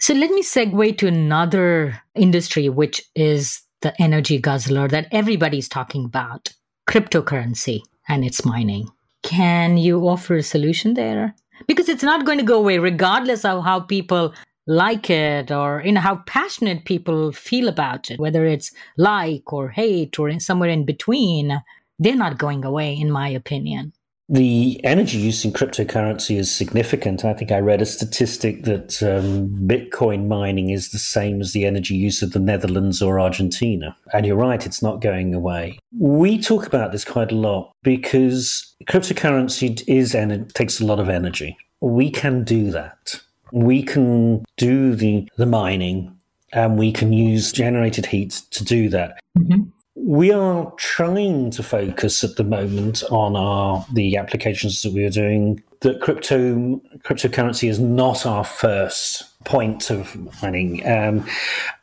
So 0.00 0.14
let 0.14 0.30
me 0.30 0.42
segue 0.42 0.96
to 0.96 1.06
another 1.08 2.00
industry, 2.14 2.70
which 2.70 3.02
is 3.14 3.60
the 3.82 3.92
energy 4.00 4.38
guzzler 4.38 4.88
that 4.88 5.08
everybody's 5.12 5.68
talking 5.68 6.06
about 6.06 6.54
cryptocurrency 6.88 7.82
and 8.08 8.24
its 8.24 8.42
mining. 8.42 8.88
Can 9.22 9.76
you 9.76 10.08
offer 10.08 10.36
a 10.36 10.42
solution 10.42 10.94
there? 10.94 11.34
Because 11.66 11.90
it's 11.90 12.02
not 12.02 12.24
going 12.24 12.38
to 12.38 12.44
go 12.44 12.58
away, 12.58 12.78
regardless 12.78 13.44
of 13.44 13.62
how 13.62 13.80
people 13.80 14.32
like 14.66 15.10
it 15.10 15.50
or 15.50 15.82
you 15.84 15.92
know 15.92 16.00
how 16.00 16.16
passionate 16.26 16.84
people 16.84 17.32
feel 17.32 17.66
about 17.66 18.10
it 18.10 18.20
whether 18.20 18.44
it's 18.44 18.70
like 18.98 19.52
or 19.52 19.70
hate 19.70 20.16
or 20.18 20.28
in 20.28 20.38
somewhere 20.38 20.68
in 20.68 20.84
between 20.84 21.60
they're 21.98 22.14
not 22.14 22.38
going 22.38 22.64
away 22.64 22.94
in 22.94 23.10
my 23.10 23.28
opinion 23.28 23.92
the 24.30 24.80
energy 24.84 25.18
use 25.18 25.44
in 25.44 25.52
cryptocurrency 25.52 26.38
is 26.38 26.54
significant. 26.54 27.24
I 27.24 27.34
think 27.34 27.50
I 27.50 27.58
read 27.58 27.82
a 27.82 27.86
statistic 27.86 28.62
that 28.62 29.02
um, 29.02 29.48
Bitcoin 29.66 30.28
mining 30.28 30.70
is 30.70 30.90
the 30.90 31.00
same 31.00 31.40
as 31.40 31.52
the 31.52 31.66
energy 31.66 31.96
use 31.96 32.22
of 32.22 32.30
the 32.30 32.38
Netherlands 32.38 33.02
or 33.02 33.18
Argentina. 33.18 33.96
And 34.12 34.24
you're 34.24 34.36
right, 34.36 34.64
it's 34.64 34.82
not 34.82 35.00
going 35.00 35.34
away. 35.34 35.80
We 35.98 36.40
talk 36.40 36.64
about 36.64 36.92
this 36.92 37.04
quite 37.04 37.32
a 37.32 37.34
lot 37.34 37.72
because 37.82 38.72
cryptocurrency 38.84 39.82
is 39.88 40.14
and 40.14 40.30
it 40.30 40.54
takes 40.54 40.80
a 40.80 40.86
lot 40.86 41.00
of 41.00 41.08
energy. 41.08 41.58
We 41.80 42.08
can 42.08 42.44
do 42.44 42.70
that. 42.70 43.20
We 43.50 43.82
can 43.82 44.44
do 44.56 44.94
the, 44.94 45.28
the 45.38 45.46
mining 45.46 46.16
and 46.52 46.78
we 46.78 46.92
can 46.92 47.12
use 47.12 47.50
generated 47.50 48.06
heat 48.06 48.42
to 48.52 48.62
do 48.62 48.88
that. 48.90 49.18
Mm-hmm 49.36 49.70
we 50.02 50.32
are 50.32 50.72
trying 50.76 51.50
to 51.50 51.62
focus 51.62 52.24
at 52.24 52.36
the 52.36 52.44
moment 52.44 53.02
on 53.10 53.36
our 53.36 53.84
the 53.92 54.16
applications 54.16 54.82
that 54.82 54.92
we 54.92 55.04
are 55.04 55.10
doing. 55.10 55.62
That 55.80 56.00
crypto 56.00 56.80
cryptocurrency 57.04 57.68
is 57.68 57.78
not 57.78 58.26
our 58.26 58.44
first 58.44 59.24
point 59.44 59.90
of 59.90 60.16
mining, 60.42 60.86
um, 60.86 61.26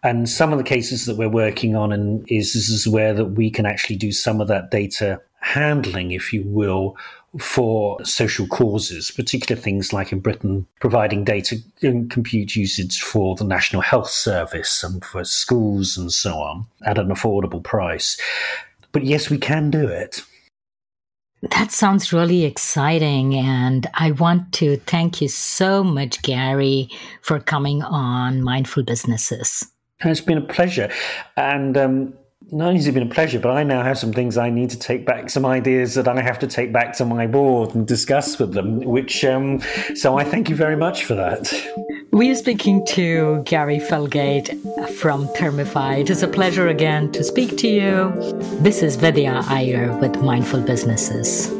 and 0.04 0.30
some 0.30 0.52
of 0.52 0.58
the 0.58 0.64
cases 0.64 1.06
that 1.06 1.18
we're 1.18 1.30
working 1.30 1.76
on 1.76 1.92
and 1.92 2.26
is 2.30 2.54
this 2.54 2.70
is 2.70 2.88
where 2.88 3.14
that 3.14 3.26
we 3.26 3.50
can 3.50 3.66
actually 3.66 3.96
do 3.96 4.12
some 4.12 4.40
of 4.40 4.48
that 4.48 4.70
data 4.70 5.22
handling, 5.39 6.12
if 6.12 6.34
you 6.34 6.43
will, 6.45 6.97
for 7.39 8.04
social 8.04 8.47
causes, 8.47 9.12
particular 9.12 9.60
things 9.60 9.93
like 9.93 10.12
in 10.12 10.19
Britain, 10.19 10.65
providing 10.80 11.23
data 11.23 11.58
and 11.82 12.10
compute 12.10 12.56
usage 12.56 13.02
for 13.02 13.36
the 13.36 13.43
National 13.43 13.82
Health 13.82 14.10
Service 14.10 14.84
and 14.84 15.04
for 15.04 15.23
schools 15.23 15.97
and 15.97 16.12
so 16.12 16.36
on 16.36 16.65
at 16.86 16.97
an 16.97 17.10
affordable 17.10 17.63
price. 17.63 18.19
But 18.91 19.04
yes, 19.04 19.30
we 19.30 19.38
can 19.38 19.69
do 19.69 19.88
it. 19.88 20.23
That 21.52 21.71
sounds 21.71 22.12
really 22.12 22.45
exciting. 22.45 23.36
And 23.36 23.86
I 23.93 24.12
want 24.12 24.52
to 24.54 24.78
thank 24.78 25.21
you 25.21 25.28
so 25.28 25.84
much, 25.84 26.21
Gary, 26.23 26.89
for 27.21 27.39
coming 27.39 27.84
on 27.84 28.41
Mindful 28.41 28.84
Businesses. 28.84 29.65
It's 30.00 30.21
been 30.21 30.39
a 30.39 30.41
pleasure. 30.41 30.91
And 31.36 31.78
um, 31.78 32.13
not 32.52 32.68
only 32.68 32.78
has 32.78 32.88
it 32.88 32.94
been 32.94 33.04
a 33.04 33.14
pleasure, 33.14 33.40
but 33.40 33.52
I 33.52 33.64
now 33.64 33.84
have 33.84 33.98
some 33.98 34.14
things 34.14 34.38
I 34.38 34.50
need 34.50 34.70
to 34.70 34.80
take 34.80 35.06
back, 35.06 35.30
some 35.30 35.46
ideas 35.46 35.96
that 35.96 36.08
I 36.08 36.22
have 36.22 36.40
to 36.40 36.48
take 36.48 36.72
back 36.72 36.96
to 36.98 37.06
my 37.06 37.28
board 37.28 37.76
and 37.76 37.86
discuss 37.88 38.40
with 38.40 38.54
them. 38.54 38.80
Which, 38.82 39.26
um, 39.26 39.62
so 39.96 40.18
I 40.18 40.24
thank 40.24 40.50
you 40.50 40.56
very 40.56 40.76
much 40.76 41.06
for 41.06 41.16
that. 41.16 41.54
We 42.12 42.32
are 42.32 42.36
speaking 42.36 42.86
to 42.88 43.44
Gary 43.46 43.80
Felgate 43.80 44.50
from 44.96 45.28
Thermify. 45.30 46.00
It 46.00 46.10
is 46.10 46.24
a 46.24 46.28
pleasure 46.28 46.68
again 46.68 47.12
to 47.12 47.24
speak 47.24 47.58
to 47.58 47.68
you. 47.68 48.14
This 48.62 48.82
is 48.82 48.96
Vidya 48.96 49.42
Iyer 49.46 49.96
with 49.98 50.22
Mindful 50.22 50.62
Businesses. 50.62 51.57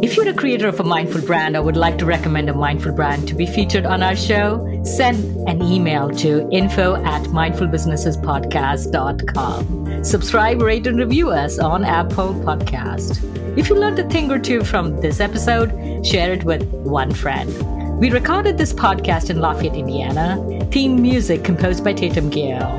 If 0.00 0.16
you're 0.16 0.28
a 0.28 0.32
creator 0.32 0.68
of 0.68 0.78
a 0.78 0.84
mindful 0.84 1.22
brand 1.22 1.56
or 1.56 1.62
would 1.62 1.76
like 1.76 1.98
to 1.98 2.06
recommend 2.06 2.48
a 2.48 2.54
mindful 2.54 2.92
brand 2.92 3.26
to 3.26 3.34
be 3.34 3.46
featured 3.46 3.84
on 3.84 4.00
our 4.00 4.14
show, 4.14 4.64
send 4.84 5.18
an 5.48 5.60
email 5.60 6.08
to 6.10 6.48
info 6.52 6.94
at 7.04 7.24
mindfulbusinessespodcast.com. 7.24 10.04
Subscribe, 10.04 10.62
rate, 10.62 10.86
and 10.86 11.00
review 11.00 11.30
us 11.30 11.58
on 11.58 11.84
Apple 11.84 12.32
Podcast. 12.34 13.18
If 13.58 13.68
you 13.68 13.74
learned 13.74 13.98
a 13.98 14.08
thing 14.08 14.30
or 14.30 14.38
two 14.38 14.62
from 14.62 15.00
this 15.00 15.18
episode, 15.18 16.06
share 16.06 16.32
it 16.32 16.44
with 16.44 16.62
one 16.68 17.12
friend. 17.12 17.98
We 17.98 18.12
recorded 18.12 18.56
this 18.56 18.72
podcast 18.72 19.30
in 19.30 19.40
Lafayette, 19.40 19.74
Indiana. 19.74 20.38
Theme 20.70 21.02
music 21.02 21.42
composed 21.42 21.82
by 21.82 21.94
Tatum 21.94 22.30
Gale. 22.30 22.70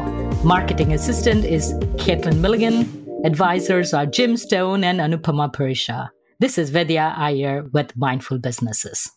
Marketing 0.46 0.94
assistant 0.94 1.44
is 1.44 1.74
Caitlin 1.98 2.38
Milligan. 2.38 3.06
Advisors 3.26 3.94
are 3.94 4.06
Jim 4.06 4.38
Stone 4.38 4.86
and 4.86 5.02
Anupama 5.02 5.54
Purisha. 5.54 6.12
This 6.42 6.58
is 6.58 6.70
Vidya 6.70 7.14
Iyer 7.18 7.66
with 7.74 7.98
Mindful 7.98 8.40
Businesses. 8.40 9.12